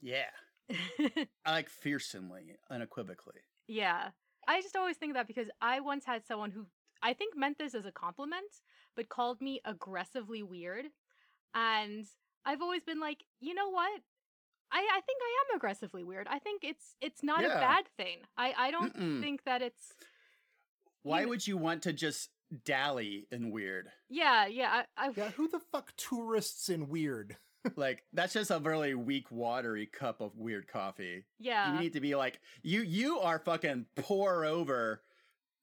Yeah. 0.00 0.30
I 1.44 1.50
like 1.52 1.68
fearsomely, 1.68 2.56
unequivocally. 2.70 3.40
yeah. 3.66 4.10
I 4.48 4.62
just 4.62 4.74
always 4.74 4.96
think 4.96 5.14
that 5.14 5.26
because 5.28 5.48
I 5.60 5.80
once 5.80 6.04
had 6.06 6.26
someone 6.26 6.50
who 6.50 6.66
I 7.02 7.12
think 7.12 7.36
meant 7.36 7.58
this 7.58 7.74
as 7.74 7.84
a 7.84 7.92
compliment, 7.92 8.46
but 8.96 9.08
called 9.10 9.40
me 9.40 9.60
aggressively 9.64 10.42
weird. 10.42 10.86
And 11.54 12.06
I've 12.46 12.62
always 12.62 12.82
been 12.82 13.00
like, 13.00 13.18
you 13.40 13.54
know 13.54 13.68
what? 13.68 14.00
I, 14.72 14.78
I 14.78 15.00
think 15.02 15.18
I 15.22 15.44
am 15.52 15.56
aggressively 15.56 16.02
weird. 16.04 16.26
I 16.28 16.38
think 16.38 16.64
it's 16.64 16.96
it's 17.02 17.22
not 17.22 17.42
Yeah. 17.42 17.58
a 17.58 17.60
bad 17.60 17.84
thing. 17.96 18.20
I, 18.36 18.54
I 18.56 18.70
don't 18.70 18.96
Mm-mm. 18.96 19.20
think 19.20 19.44
that 19.44 19.60
it's 19.62 19.92
Why 21.02 21.20
You- 21.22 21.28
would 21.28 21.46
you 21.46 21.56
want 21.58 21.82
to 21.82 21.92
just 21.92 22.30
dally 22.64 23.26
in 23.30 23.50
weird? 23.50 23.88
yeah, 24.08 24.46
yeah, 24.46 24.82
I, 24.96 25.06
I 25.06 25.12
Yeah, 25.16 25.30
who 25.30 25.48
the 25.48 25.60
fuck 25.72 25.92
tourists 25.96 26.68
in 26.68 26.88
weird? 26.88 27.36
like 27.76 28.04
that's 28.12 28.32
just 28.32 28.50
a 28.50 28.58
really 28.58 28.94
weak, 28.94 29.30
watery 29.30 29.86
cup 29.86 30.20
of 30.22 30.36
weird 30.36 30.66
coffee. 30.66 31.24
yeah. 31.38 31.74
You 31.74 31.80
need 31.80 31.92
to 31.92 32.00
be 32.00 32.14
like 32.14 32.40
you. 32.62 32.80
You 32.82 33.18
are 33.20 33.38
fucking 33.38 33.86
pour 33.96 34.44
over 34.46 35.02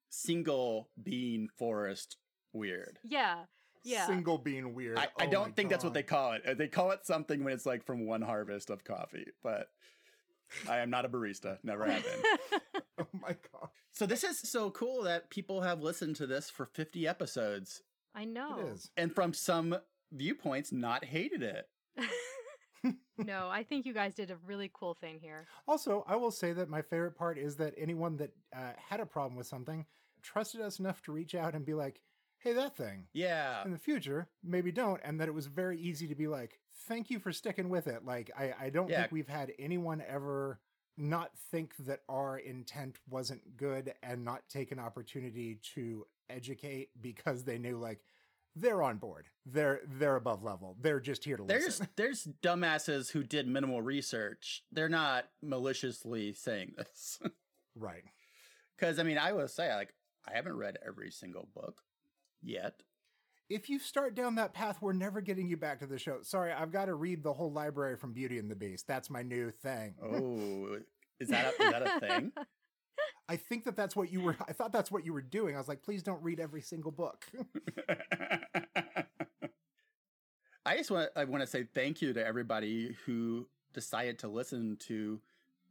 single 0.09 0.89
bean 1.01 1.49
forest 1.57 2.17
weird. 2.53 2.99
yeah. 3.03 3.43
Yeah. 3.83 4.05
Single 4.05 4.37
bean 4.37 4.73
weird. 4.73 4.97
I, 4.97 5.07
I 5.17 5.27
Oh 5.27 5.31
don't 5.31 5.55
think 5.55 5.69
that's 5.69 5.83
what 5.83 5.93
they 5.93 6.03
call 6.03 6.33
it. 6.33 6.57
They 6.57 6.67
call 6.67 6.91
it 6.91 7.05
something 7.05 7.43
when 7.45 7.53
it's 7.53 7.65
like 7.65 7.85
from 7.85 8.05
one 8.05 8.21
harvest 8.21 8.69
of 8.69 8.83
coffee, 8.83 9.27
but 9.41 9.69
I 10.69 10.77
am 10.79 10.89
not 10.89 11.05
a 11.05 11.09
barista. 11.09 11.57
Never 11.63 11.85
have 11.85 12.03
been. 12.03 12.81
Oh 12.99 13.05
my 13.13 13.35
god. 13.53 13.69
So 13.91 14.07
this 14.07 14.23
is 14.23 14.39
so 14.39 14.71
cool 14.71 15.03
that 15.03 15.29
people 15.29 15.61
have 15.61 15.81
listened 15.81 16.15
to 16.15 16.25
this 16.25 16.49
for 16.49 16.65
50 16.65 17.07
episodes 17.07 17.83
I 18.15 18.25
know. 18.25 18.57
It 18.59 18.73
is. 18.73 18.89
and 18.97 19.13
from 19.13 19.33
some 19.33 19.77
viewpoints 20.11 20.71
not 20.71 21.05
hated 21.05 21.43
it. 21.43 21.67
no, 23.17 23.49
I 23.49 23.63
think 23.63 23.85
you 23.85 23.93
guys 23.93 24.15
did 24.15 24.31
a 24.31 24.37
really 24.45 24.71
cool 24.73 24.95
thing 24.95 25.19
here. 25.19 25.45
Also, 25.67 26.03
I 26.07 26.15
will 26.15 26.31
say 26.31 26.53
that 26.53 26.69
my 26.69 26.81
favorite 26.81 27.15
part 27.15 27.37
is 27.37 27.55
that 27.57 27.73
anyone 27.77 28.17
that 28.17 28.31
uh, 28.55 28.71
had 28.89 28.99
a 28.99 29.05
problem 29.05 29.37
with 29.37 29.47
something 29.47 29.85
trusted 30.23 30.61
us 30.61 30.79
enough 30.79 31.01
to 31.03 31.11
reach 31.11 31.35
out 31.35 31.53
and 31.53 31.65
be 31.65 31.73
like, 31.75 32.01
"Hey, 32.39 32.53
that 32.53 32.75
thing." 32.75 33.07
Yeah. 33.13 33.63
In 33.63 33.71
the 33.71 33.77
future, 33.77 34.27
maybe 34.43 34.71
don't, 34.71 35.01
and 35.03 35.19
that 35.19 35.27
it 35.27 35.33
was 35.33 35.47
very 35.47 35.79
easy 35.79 36.07
to 36.07 36.15
be 36.15 36.27
like, 36.27 36.59
"Thank 36.81 37.09
you 37.09 37.19
for 37.19 37.31
sticking 37.31 37.69
with 37.69 37.87
it." 37.87 38.05
Like, 38.05 38.31
I, 38.37 38.53
I 38.59 38.69
don't 38.69 38.89
Yeah. 38.89 39.01
think 39.01 39.11
we've 39.11 39.27
had 39.27 39.53
anyone 39.59 40.01
ever 40.07 40.59
not 40.97 41.37
think 41.51 41.75
that 41.77 42.01
our 42.09 42.37
intent 42.39 42.97
wasn't 43.09 43.55
good 43.55 43.93
and 44.01 44.25
not 44.25 44.49
take 44.49 44.71
an 44.71 44.79
opportunity 44.79 45.55
to 45.75 46.07
educate 46.29 46.89
because 46.99 47.43
they 47.43 47.57
knew 47.59 47.77
like 47.77 48.01
they're 48.55 48.81
on 48.81 48.97
board. 48.97 49.27
They're 49.45 49.81
they're 49.85 50.15
above 50.15 50.43
level. 50.43 50.75
They're 50.81 50.99
just 50.99 51.23
here 51.23 51.37
to 51.37 51.43
There's 51.43 51.65
listen. 51.65 51.87
there's 51.95 52.27
dumbasses 52.41 53.11
who 53.11 53.23
did 53.23 53.47
minimal 53.47 53.81
research. 53.83 54.63
They're 54.71 54.89
not 54.89 55.25
maliciously 55.43 56.33
saying 56.33 56.73
this. 56.77 57.19
right. 57.75 58.03
Cuz 58.79 58.97
I 58.97 59.03
mean, 59.03 59.19
I 59.19 59.33
will 59.33 59.47
say 59.47 59.73
like 59.75 59.93
I 60.27 60.33
haven't 60.33 60.57
read 60.57 60.79
every 60.85 61.11
single 61.11 61.47
book 61.53 61.83
yet. 62.41 62.81
If 63.49 63.69
you 63.69 63.79
start 63.79 64.15
down 64.15 64.35
that 64.35 64.53
path, 64.53 64.77
we're 64.81 64.93
never 64.93 65.21
getting 65.21 65.47
you 65.47 65.57
back 65.57 65.79
to 65.79 65.87
the 65.87 65.97
show. 65.97 66.17
Sorry, 66.21 66.51
I've 66.51 66.71
got 66.71 66.85
to 66.85 66.95
read 66.95 67.23
the 67.23 67.33
whole 67.33 67.51
library 67.51 67.95
from 67.95 68.13
Beauty 68.13 68.39
and 68.39 68.51
the 68.51 68.55
Beast. 68.55 68.87
That's 68.87 69.09
my 69.09 69.21
new 69.21 69.51
thing. 69.51 69.95
Oh, 70.03 70.79
is 71.19 71.29
that 71.29 71.53
a, 71.57 71.63
is 71.63 71.71
that 71.71 71.81
a 71.81 71.99
thing? 71.99 72.31
I 73.29 73.35
think 73.35 73.65
that 73.65 73.75
that's 73.75 73.95
what 73.95 74.11
you 74.11 74.21
were. 74.21 74.37
I 74.47 74.53
thought 74.53 74.71
that's 74.71 74.91
what 74.91 75.05
you 75.05 75.13
were 75.13 75.21
doing. 75.21 75.55
I 75.55 75.57
was 75.59 75.67
like, 75.67 75.83
please 75.83 76.01
don't 76.03 76.21
read 76.23 76.39
every 76.39 76.61
single 76.61 76.91
book. 76.91 77.25
I 80.65 80.75
just 80.75 80.91
want 80.91 81.09
I 81.15 81.23
want 81.23 81.41
to 81.41 81.47
say 81.47 81.65
thank 81.73 82.01
you 82.01 82.13
to 82.13 82.25
everybody 82.25 82.95
who 83.05 83.47
decided 83.73 84.19
to 84.19 84.27
listen 84.27 84.77
to 84.87 85.21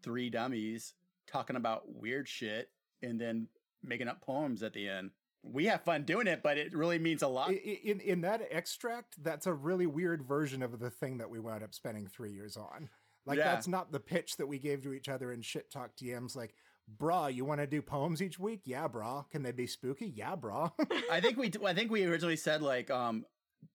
three 0.03 0.31
dummies 0.31 0.95
talking 1.27 1.57
about 1.57 1.83
weird 1.87 2.29
shit 2.29 2.71
and 3.03 3.21
then 3.21 3.49
making 3.83 4.09
up 4.09 4.21
poems 4.23 4.63
at 4.63 4.73
the 4.73 4.89
end. 4.89 5.11
We 5.53 5.67
have 5.67 5.83
fun 5.83 6.03
doing 6.05 6.27
it, 6.27 6.43
but 6.43 6.59
it 6.59 6.75
really 6.75 6.99
means 6.99 7.23
a 7.23 7.29
lot. 7.29 7.51
I- 7.51 7.55
I- 7.55 7.81
in 7.85 8.01
in 8.01 8.21
that 8.23 8.43
extract, 8.51 9.23
that's 9.23 9.47
a 9.47 9.53
really 9.53 9.87
weird 9.87 10.23
version 10.23 10.63
of 10.63 10.79
the 10.79 10.91
thing 10.91 11.19
that 11.19 11.31
we 11.31 11.39
wound 11.41 11.63
up 11.63 11.75
spending 11.75 12.07
three 12.07 12.33
years 12.33 12.57
on. 12.57 12.89
Like 13.25 13.39
Yeah. 13.39 13.45
that's 13.53 13.67
not 13.69 13.91
the 13.93 14.01
pitch 14.01 14.37
that 14.37 14.47
we 14.47 14.59
gave 14.59 14.83
to 14.83 14.93
each 14.93 15.09
other 15.09 15.33
in 15.33 15.43
shit 15.43 15.71
talk 15.71 15.97
DMs. 15.97 16.37
Like, 16.37 16.55
brah, 16.97 17.33
you 17.35 17.45
want 17.45 17.61
to 17.61 17.67
do 17.67 17.83
poems 17.83 18.23
each 18.23 18.39
week? 18.39 18.61
Yeah, 18.65 18.87
brah. 18.89 19.29
Can 19.31 19.43
they 19.43 19.53
be 19.53 19.67
spooky? 19.67 20.07
Yeah, 20.07 20.37
brah. 20.37 20.73
I 21.11 21.21
think 21.21 21.37
we 21.37 21.51
I 21.65 21.75
think 21.75 21.91
we 21.91 22.05
originally 22.05 22.37
said 22.37 22.63
like 22.63 22.91
um 22.91 23.25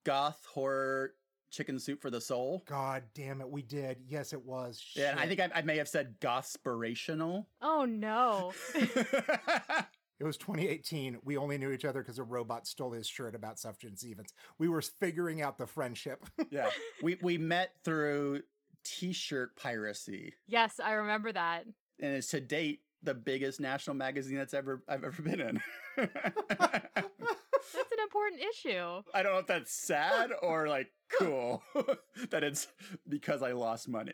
goth 0.05 0.45
horror 0.45 1.15
chicken 1.49 1.77
soup 1.79 2.01
for 2.01 2.09
the 2.09 2.21
soul. 2.21 2.63
God 2.65 3.03
damn 3.13 3.41
it, 3.41 3.49
we 3.49 3.61
did. 3.61 3.97
Yes, 4.07 4.31
it 4.31 4.41
was. 4.45 4.81
Yeah, 4.95 5.15
I 5.17 5.27
think 5.27 5.41
I, 5.41 5.49
I 5.53 5.61
may 5.63 5.75
have 5.77 5.89
said 5.89 6.17
gospirational. 6.21 7.45
oh 7.61 7.83
no. 7.83 8.53
It 10.21 10.25
was 10.25 10.37
2018. 10.37 11.17
We 11.23 11.35
only 11.35 11.57
knew 11.57 11.71
each 11.71 11.83
other 11.83 12.03
because 12.03 12.19
a 12.19 12.23
robot 12.23 12.67
stole 12.67 12.91
his 12.91 13.07
shirt 13.07 13.33
about 13.33 13.55
Sufjan 13.55 13.97
Stevens. 13.97 14.35
We 14.59 14.69
were 14.69 14.83
figuring 14.83 15.41
out 15.41 15.57
the 15.57 15.65
friendship. 15.65 16.23
yeah, 16.51 16.69
we 17.01 17.17
we 17.23 17.39
met 17.39 17.71
through 17.83 18.43
t-shirt 18.83 19.55
piracy. 19.55 20.33
yes, 20.47 20.79
I 20.79 20.91
remember 20.91 21.31
that. 21.31 21.65
and 21.99 22.13
it's 22.13 22.27
to 22.29 22.39
date 22.39 22.81
the 23.01 23.15
biggest 23.15 23.59
national 23.59 23.95
magazine 23.95 24.37
that's 24.37 24.53
ever 24.53 24.83
I've 24.87 25.03
ever 25.03 25.23
been 25.23 25.39
in. 25.41 25.61
That's 25.97 27.91
an 27.91 27.99
important 28.03 28.41
issue. 28.43 29.01
I 29.15 29.23
don't 29.23 29.33
know 29.33 29.39
if 29.39 29.47
that's 29.47 29.73
sad 29.73 30.29
or 30.43 30.67
like 30.67 30.91
cool 31.17 31.63
that 32.29 32.43
it's 32.43 32.67
because 33.09 33.41
I 33.41 33.53
lost 33.53 33.89
money. 33.89 34.13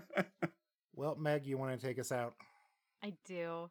well, 0.94 1.14
Meg, 1.16 1.44
you 1.46 1.58
want 1.58 1.78
to 1.78 1.86
take 1.86 1.98
us 1.98 2.10
out? 2.10 2.32
I 3.02 3.12
do. 3.26 3.70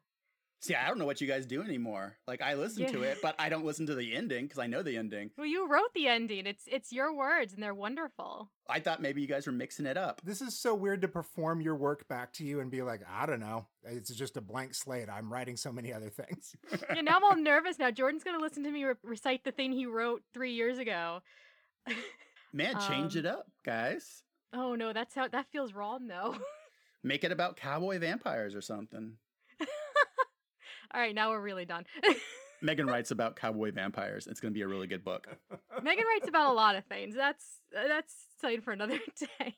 See, 0.61 0.75
I 0.75 0.89
don't 0.89 0.97
know 0.99 1.05
what 1.05 1.21
you 1.21 1.27
guys 1.27 1.45
do 1.45 1.61
anymore. 1.63 2.17
Like 2.27 2.41
I 2.41 2.55
listen 2.55 2.85
to 2.91 3.03
it, 3.03 3.19
but 3.21 3.33
I 3.39 3.47
don't 3.47 3.63
listen 3.63 3.85
to 3.85 3.95
the 3.95 4.13
ending 4.13 4.43
because 4.45 4.59
I 4.59 4.67
know 4.67 4.83
the 4.83 4.97
ending. 4.97 5.31
Well, 5.37 5.47
you 5.47 5.65
wrote 5.69 5.93
the 5.95 6.07
ending. 6.07 6.45
It's 6.45 6.65
it's 6.67 6.91
your 6.91 7.15
words 7.15 7.53
and 7.53 7.63
they're 7.63 7.73
wonderful. 7.73 8.49
I 8.67 8.81
thought 8.81 9.01
maybe 9.01 9.21
you 9.21 9.27
guys 9.27 9.45
were 9.45 9.53
mixing 9.53 9.85
it 9.85 9.95
up. 9.95 10.19
This 10.23 10.41
is 10.41 10.59
so 10.59 10.75
weird 10.75 11.01
to 11.03 11.07
perform 11.07 11.61
your 11.61 11.77
work 11.77 12.07
back 12.09 12.33
to 12.33 12.43
you 12.43 12.59
and 12.59 12.69
be 12.69 12.81
like, 12.81 13.01
I 13.09 13.25
don't 13.25 13.39
know. 13.39 13.67
It's 13.83 14.13
just 14.13 14.35
a 14.35 14.41
blank 14.41 14.75
slate. 14.75 15.07
I'm 15.09 15.31
writing 15.31 15.55
so 15.55 15.71
many 15.71 15.93
other 15.93 16.09
things. 16.09 16.55
Yeah, 16.93 17.01
now 17.01 17.15
I'm 17.17 17.23
all 17.23 17.37
nervous. 17.37 17.79
Now 17.79 17.89
Jordan's 17.91 18.25
gonna 18.25 18.39
listen 18.39 18.63
to 18.65 18.71
me 18.71 18.83
re- 18.83 18.95
recite 19.01 19.45
the 19.45 19.51
thing 19.53 19.71
he 19.71 19.85
wrote 19.85 20.23
three 20.33 20.51
years 20.51 20.77
ago. 20.77 21.21
Man, 22.53 22.77
change 22.87 23.15
Um, 23.15 23.19
it 23.19 23.25
up, 23.25 23.45
guys. 23.63 24.23
oh 24.53 24.75
no, 24.75 24.91
that's 24.91 25.15
how 25.15 25.27
that 25.29 25.45
feels 25.51 25.73
wrong 25.73 26.07
though. 26.07 26.35
Make 27.03 27.23
it 27.23 27.31
about 27.31 27.55
cowboy 27.55 27.99
vampires 27.99 28.55
or 28.55 28.61
something. 28.61 29.13
All 30.93 31.01
right, 31.01 31.13
now 31.15 31.29
we're 31.29 31.41
really 31.41 31.65
done. 31.65 31.85
Megan 32.61 32.87
writes 32.87 33.11
about 33.11 33.35
cowboy 33.37 33.71
vampires. 33.71 34.27
It's 34.27 34.39
going 34.41 34.53
to 34.53 34.57
be 34.57 34.63
a 34.63 34.67
really 34.67 34.87
good 34.87 35.03
book. 35.05 35.27
Megan 35.81 36.03
writes 36.05 36.27
about 36.27 36.51
a 36.51 36.53
lot 36.53 36.75
of 36.75 36.83
things. 36.85 37.15
That's 37.15 37.45
uh, 37.77 37.87
that's 37.87 38.13
something 38.41 38.61
for 38.61 38.71
another 38.73 38.99
day. 39.39 39.55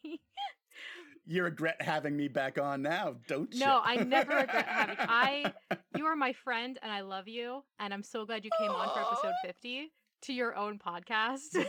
You 1.26 1.44
regret 1.44 1.82
having 1.82 2.16
me 2.18 2.28
back 2.28 2.60
on 2.60 2.82
now, 2.82 3.16
don't 3.28 3.54
you? 3.54 3.60
No, 3.60 3.80
I 3.84 3.98
never 3.98 4.36
regret 4.36 4.66
having- 4.68 4.96
I- 5.00 5.54
you 5.96 6.06
are 6.06 6.16
my 6.16 6.34
friend 6.34 6.78
and 6.82 6.92
I 6.92 7.02
love 7.02 7.28
you 7.28 7.64
and 7.80 7.94
I'm 7.94 8.04
so 8.04 8.26
glad 8.26 8.44
you 8.46 8.52
came 8.60 8.72
on 8.72 8.90
for 8.94 9.02
episode 9.02 9.34
50 9.46 9.92
to 10.24 10.34
your 10.34 10.56
own 10.56 10.78
podcast. 10.80 11.66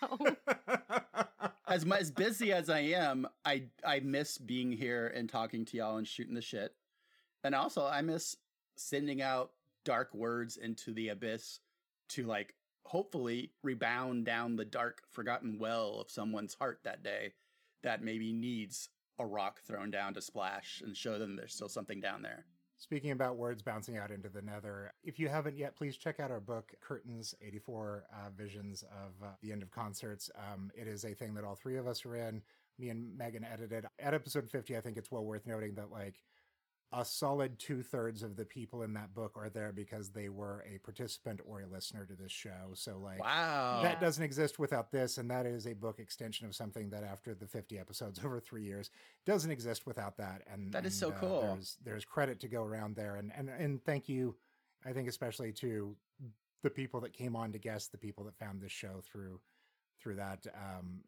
so 0.00 0.36
as 1.66 1.84
mu- 1.86 1.94
as 1.96 2.10
busy 2.10 2.52
as 2.52 2.68
I 2.70 2.80
am, 2.80 3.26
I 3.44 3.64
I 3.84 4.00
miss 4.00 4.38
being 4.38 4.72
here 4.72 5.06
and 5.14 5.28
talking 5.28 5.64
to 5.66 5.76
y'all 5.76 5.96
and 5.96 6.06
shooting 6.06 6.34
the 6.34 6.42
shit. 6.42 6.74
And 7.44 7.54
also 7.54 7.84
I 7.86 8.02
miss 8.02 8.36
sending 8.82 9.22
out 9.22 9.50
dark 9.84 10.14
words 10.14 10.56
into 10.56 10.92
the 10.92 11.08
abyss 11.08 11.60
to 12.08 12.24
like 12.24 12.54
hopefully 12.84 13.52
rebound 13.62 14.24
down 14.24 14.56
the 14.56 14.64
dark 14.64 15.02
forgotten 15.10 15.58
well 15.58 16.00
of 16.00 16.10
someone's 16.10 16.54
heart 16.54 16.80
that 16.84 17.02
day 17.02 17.32
that 17.82 18.02
maybe 18.02 18.32
needs 18.32 18.88
a 19.18 19.26
rock 19.26 19.60
thrown 19.62 19.90
down 19.90 20.14
to 20.14 20.20
splash 20.20 20.82
and 20.84 20.96
show 20.96 21.18
them 21.18 21.36
there's 21.36 21.54
still 21.54 21.68
something 21.68 22.00
down 22.00 22.22
there. 22.22 22.44
Speaking 22.82 23.12
about 23.12 23.36
words 23.36 23.62
bouncing 23.62 23.96
out 23.96 24.10
into 24.10 24.28
the 24.28 24.42
nether, 24.42 24.92
if 25.04 25.20
you 25.20 25.28
haven't 25.28 25.56
yet, 25.56 25.76
please 25.76 25.96
check 25.96 26.18
out 26.18 26.32
our 26.32 26.40
book, 26.40 26.72
Curtains 26.80 27.32
84 27.40 28.04
uh, 28.12 28.30
Visions 28.36 28.82
of 28.82 29.24
uh, 29.24 29.30
the 29.40 29.52
End 29.52 29.62
of 29.62 29.70
Concerts. 29.70 30.30
Um, 30.36 30.72
it 30.74 30.88
is 30.88 31.04
a 31.04 31.14
thing 31.14 31.32
that 31.34 31.44
all 31.44 31.54
three 31.54 31.76
of 31.76 31.86
us 31.86 32.04
are 32.04 32.16
in. 32.16 32.42
Me 32.80 32.88
and 32.88 33.16
Megan 33.16 33.44
edited. 33.44 33.86
At 34.00 34.14
episode 34.14 34.50
50, 34.50 34.76
I 34.76 34.80
think 34.80 34.96
it's 34.96 35.12
well 35.12 35.24
worth 35.24 35.46
noting 35.46 35.74
that, 35.76 35.92
like, 35.92 36.16
a 36.92 37.04
solid 37.04 37.58
two 37.58 37.82
thirds 37.82 38.22
of 38.22 38.36
the 38.36 38.44
people 38.44 38.82
in 38.82 38.92
that 38.94 39.14
book 39.14 39.32
are 39.36 39.48
there 39.48 39.72
because 39.72 40.10
they 40.10 40.28
were 40.28 40.64
a 40.72 40.78
participant 40.78 41.40
or 41.44 41.62
a 41.62 41.66
listener 41.66 42.04
to 42.04 42.14
this 42.14 42.32
show. 42.32 42.72
So, 42.74 42.98
like, 42.98 43.20
Wow. 43.20 43.80
that 43.82 44.00
doesn't 44.00 44.22
exist 44.22 44.58
without 44.58 44.90
this, 44.90 45.18
and 45.18 45.30
that 45.30 45.46
is 45.46 45.66
a 45.66 45.74
book 45.74 45.98
extension 45.98 46.46
of 46.46 46.54
something 46.54 46.90
that, 46.90 47.04
after 47.04 47.34
the 47.34 47.46
fifty 47.46 47.78
episodes 47.78 48.18
over 48.24 48.40
three 48.40 48.64
years, 48.64 48.90
doesn't 49.24 49.50
exist 49.50 49.86
without 49.86 50.16
that. 50.18 50.42
And 50.52 50.72
That 50.72 50.86
is 50.86 51.00
and, 51.02 51.12
so 51.12 51.16
uh, 51.16 51.20
cool. 51.20 51.40
There's 51.42 51.78
there's 51.84 52.04
credit 52.04 52.40
to 52.40 52.48
go 52.48 52.62
around 52.62 52.96
there, 52.96 53.16
and 53.16 53.32
and 53.36 53.48
and 53.48 53.82
thank 53.84 54.08
you, 54.08 54.36
I 54.84 54.92
think 54.92 55.08
especially 55.08 55.52
to 55.52 55.96
the 56.62 56.70
people 56.70 57.00
that 57.00 57.12
came 57.12 57.34
on 57.34 57.52
to 57.52 57.58
guest, 57.58 57.92
the 57.92 57.98
people 57.98 58.24
that 58.24 58.36
found 58.38 58.60
this 58.60 58.72
show 58.72 59.02
through 59.02 59.40
through 60.00 60.16
that. 60.16 60.46
Um, 60.54 61.00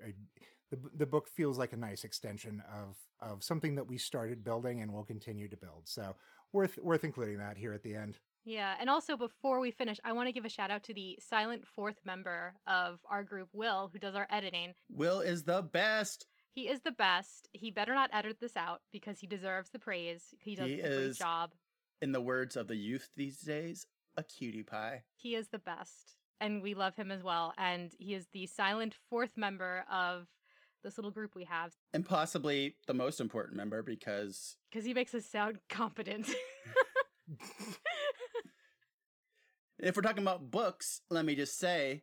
the 0.74 0.90
the 0.96 1.06
book 1.06 1.28
feels 1.28 1.58
like 1.58 1.72
a 1.72 1.76
nice 1.76 2.04
extension 2.04 2.62
of 2.72 2.96
of 3.20 3.42
something 3.42 3.74
that 3.76 3.86
we 3.86 3.98
started 3.98 4.44
building 4.44 4.80
and 4.82 4.92
will 4.92 5.04
continue 5.04 5.48
to 5.48 5.56
build. 5.56 5.82
So 5.84 6.14
worth 6.52 6.78
worth 6.82 7.04
including 7.04 7.38
that 7.38 7.56
here 7.56 7.72
at 7.72 7.82
the 7.82 7.94
end. 7.94 8.18
Yeah, 8.44 8.74
and 8.78 8.90
also 8.90 9.16
before 9.16 9.58
we 9.60 9.70
finish, 9.70 9.98
I 10.04 10.12
want 10.12 10.28
to 10.28 10.32
give 10.32 10.44
a 10.44 10.50
shout 10.50 10.70
out 10.70 10.82
to 10.84 10.94
the 10.94 11.18
silent 11.20 11.64
fourth 11.66 11.96
member 12.04 12.52
of 12.66 12.98
our 13.08 13.22
group, 13.24 13.48
Will, 13.54 13.88
who 13.90 13.98
does 13.98 14.14
our 14.14 14.26
editing. 14.30 14.74
Will 14.90 15.20
is 15.20 15.44
the 15.44 15.62
best. 15.62 16.26
He 16.52 16.68
is 16.68 16.80
the 16.82 16.92
best. 16.92 17.48
He 17.52 17.70
better 17.70 17.94
not 17.94 18.10
edit 18.12 18.36
this 18.40 18.54
out 18.56 18.82
because 18.92 19.18
he 19.18 19.26
deserves 19.26 19.70
the 19.70 19.78
praise. 19.78 20.34
He 20.38 20.54
does 20.56 20.68
He 20.68 20.74
a 20.80 20.82
great 20.82 20.90
is- 20.92 21.18
job. 21.18 21.52
In 22.02 22.12
the 22.12 22.20
words 22.20 22.54
of 22.56 22.68
the 22.68 22.76
youth 22.76 23.08
these 23.16 23.38
days, 23.38 23.86
a 24.18 24.22
cutie 24.22 24.62
pie. 24.62 25.04
He 25.16 25.34
is 25.34 25.48
the 25.48 25.58
best. 25.58 26.14
And 26.38 26.60
we 26.62 26.74
love 26.74 26.96
him 26.96 27.10
as 27.10 27.22
well. 27.22 27.54
And 27.56 27.92
he 27.98 28.12
is 28.12 28.26
the 28.34 28.46
silent 28.46 28.94
fourth 29.08 29.38
member 29.38 29.86
of 29.90 30.26
this 30.84 30.96
little 30.98 31.10
group 31.10 31.34
we 31.34 31.44
have 31.44 31.72
And 31.92 32.06
possibly 32.06 32.76
the 32.86 32.94
most 32.94 33.20
important 33.20 33.56
member 33.56 33.82
because 33.82 34.56
because 34.70 34.84
he 34.84 34.94
makes 34.94 35.14
us 35.14 35.24
sound 35.26 35.58
competent. 35.68 36.28
if 39.78 39.96
we're 39.96 40.02
talking 40.02 40.22
about 40.22 40.50
books, 40.50 41.00
let 41.10 41.24
me 41.24 41.34
just 41.34 41.58
say, 41.58 42.02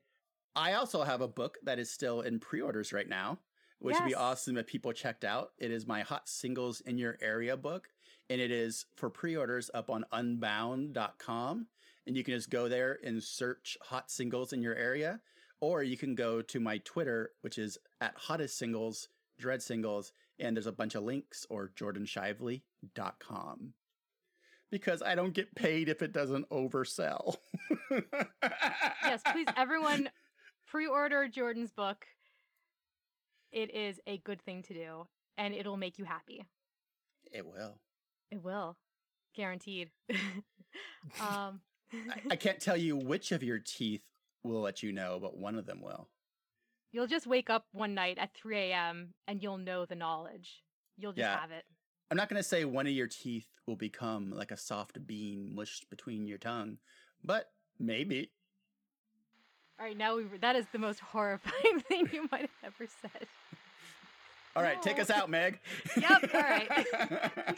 I 0.55 0.73
also 0.73 1.03
have 1.03 1.21
a 1.21 1.27
book 1.27 1.57
that 1.63 1.79
is 1.79 1.89
still 1.89 2.21
in 2.21 2.39
pre 2.39 2.61
orders 2.61 2.91
right 2.91 3.07
now, 3.07 3.39
which 3.79 3.95
would 3.97 4.05
be 4.05 4.15
awesome 4.15 4.57
if 4.57 4.67
people 4.67 4.91
checked 4.91 5.23
out. 5.23 5.51
It 5.57 5.71
is 5.71 5.87
my 5.87 6.01
Hot 6.01 6.27
Singles 6.27 6.81
in 6.81 6.97
Your 6.97 7.17
Area 7.21 7.55
book, 7.55 7.87
and 8.29 8.41
it 8.41 8.51
is 8.51 8.85
for 8.97 9.09
pre 9.09 9.35
orders 9.37 9.71
up 9.73 9.89
on 9.89 10.05
unbound.com. 10.11 11.67
And 12.07 12.17
you 12.17 12.23
can 12.23 12.33
just 12.33 12.49
go 12.49 12.67
there 12.67 12.97
and 13.03 13.21
search 13.21 13.77
Hot 13.83 14.09
Singles 14.09 14.53
in 14.53 14.61
Your 14.63 14.75
Area, 14.75 15.21
or 15.61 15.83
you 15.83 15.95
can 15.95 16.15
go 16.15 16.41
to 16.41 16.59
my 16.59 16.79
Twitter, 16.79 17.31
which 17.41 17.57
is 17.57 17.77
at 18.01 18.15
Hottest 18.17 18.57
Singles, 18.57 19.07
Dread 19.39 19.61
Singles, 19.61 20.11
and 20.39 20.57
there's 20.57 20.67
a 20.67 20.71
bunch 20.71 20.95
of 20.95 21.03
links, 21.03 21.45
or 21.49 21.71
jordanshively.com. 21.75 23.73
Because 24.71 25.03
I 25.03 25.15
don't 25.15 25.33
get 25.33 25.53
paid 25.53 25.87
if 25.89 26.01
it 26.01 26.13
doesn't 26.13 26.49
oversell. 26.49 27.35
yes, 29.03 29.21
please, 29.31 29.47
everyone, 29.55 30.09
pre 30.65 30.87
order 30.87 31.27
Jordan's 31.27 31.71
book. 31.71 32.05
It 33.51 33.75
is 33.75 33.99
a 34.07 34.17
good 34.19 34.41
thing 34.41 34.63
to 34.63 34.73
do, 34.73 35.07
and 35.37 35.53
it'll 35.53 35.77
make 35.77 35.99
you 35.99 36.05
happy. 36.05 36.45
It 37.31 37.45
will. 37.45 37.79
It 38.31 38.41
will. 38.43 38.77
Guaranteed. 39.35 39.91
um, 41.19 41.59
I, 41.93 42.21
I 42.31 42.35
can't 42.37 42.59
tell 42.59 42.77
you 42.77 42.95
which 42.95 43.31
of 43.31 43.43
your 43.43 43.59
teeth 43.59 44.03
will 44.43 44.61
let 44.61 44.81
you 44.83 44.91
know, 44.91 45.19
but 45.21 45.37
one 45.37 45.55
of 45.55 45.65
them 45.65 45.81
will. 45.81 46.07
you'll 46.93 47.07
just 47.07 47.25
wake 47.27 47.49
up 47.49 47.65
one 47.71 47.93
night 47.93 48.17
at 48.17 48.33
3 48.33 48.57
a.m. 48.57 49.13
and 49.27 49.41
you'll 49.41 49.57
know 49.57 49.85
the 49.85 49.95
knowledge. 49.95 50.61
You'll 50.97 51.13
just 51.13 51.19
Yeah. 51.19 51.39
have 51.39 51.51
it. 51.51 51.63
I'm 52.09 52.17
not 52.17 52.27
going 52.27 52.41
to 52.41 52.47
say 52.47 52.65
one 52.65 52.85
of 52.85 52.91
your 52.91 53.07
teeth 53.07 53.47
will 53.65 53.77
become 53.77 54.31
like 54.31 54.51
a 54.51 54.57
soft 54.57 55.07
bean 55.07 55.55
mushed 55.55 55.89
between 55.89 56.27
your 56.27 56.37
tongue, 56.37 56.79
but 57.23 57.51
maybe. 57.79 58.31
All 59.79 59.85
right, 59.85 59.95
now 59.97 60.17
we 60.17 60.25
that 60.41 60.55
is 60.57 60.65
the 60.73 60.79
most 60.79 60.99
horrifying 60.99 61.79
thing 61.87 62.09
you 62.11 62.27
might 62.31 62.41
have 62.41 62.49
ever 62.65 62.89
said. 63.01 63.27
All 64.57 64.61
right, 64.61 64.81
take 64.81 64.99
us 64.99 65.09
out, 65.09 65.29
Meg. 65.29 65.59
Yep, 65.95 66.29
all 66.35 66.41
right. 66.41 66.69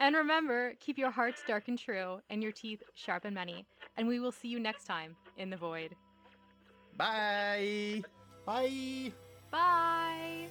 And 0.00 0.14
remember, 0.14 0.74
keep 0.80 0.96
your 0.96 1.10
hearts 1.10 1.42
dark 1.46 1.68
and 1.68 1.78
true, 1.78 2.20
and 2.30 2.42
your 2.42 2.52
teeth 2.52 2.82
sharp 2.94 3.24
and 3.24 3.34
many. 3.34 3.66
And 3.96 4.06
we 4.06 4.20
will 4.20 4.32
see 4.32 4.48
you 4.48 4.60
next 4.60 4.84
time 4.84 5.16
in 5.36 5.50
the 5.50 5.56
void. 5.56 5.96
Bye. 6.96 8.02
Bye. 8.46 9.12
Bye. 9.50 10.48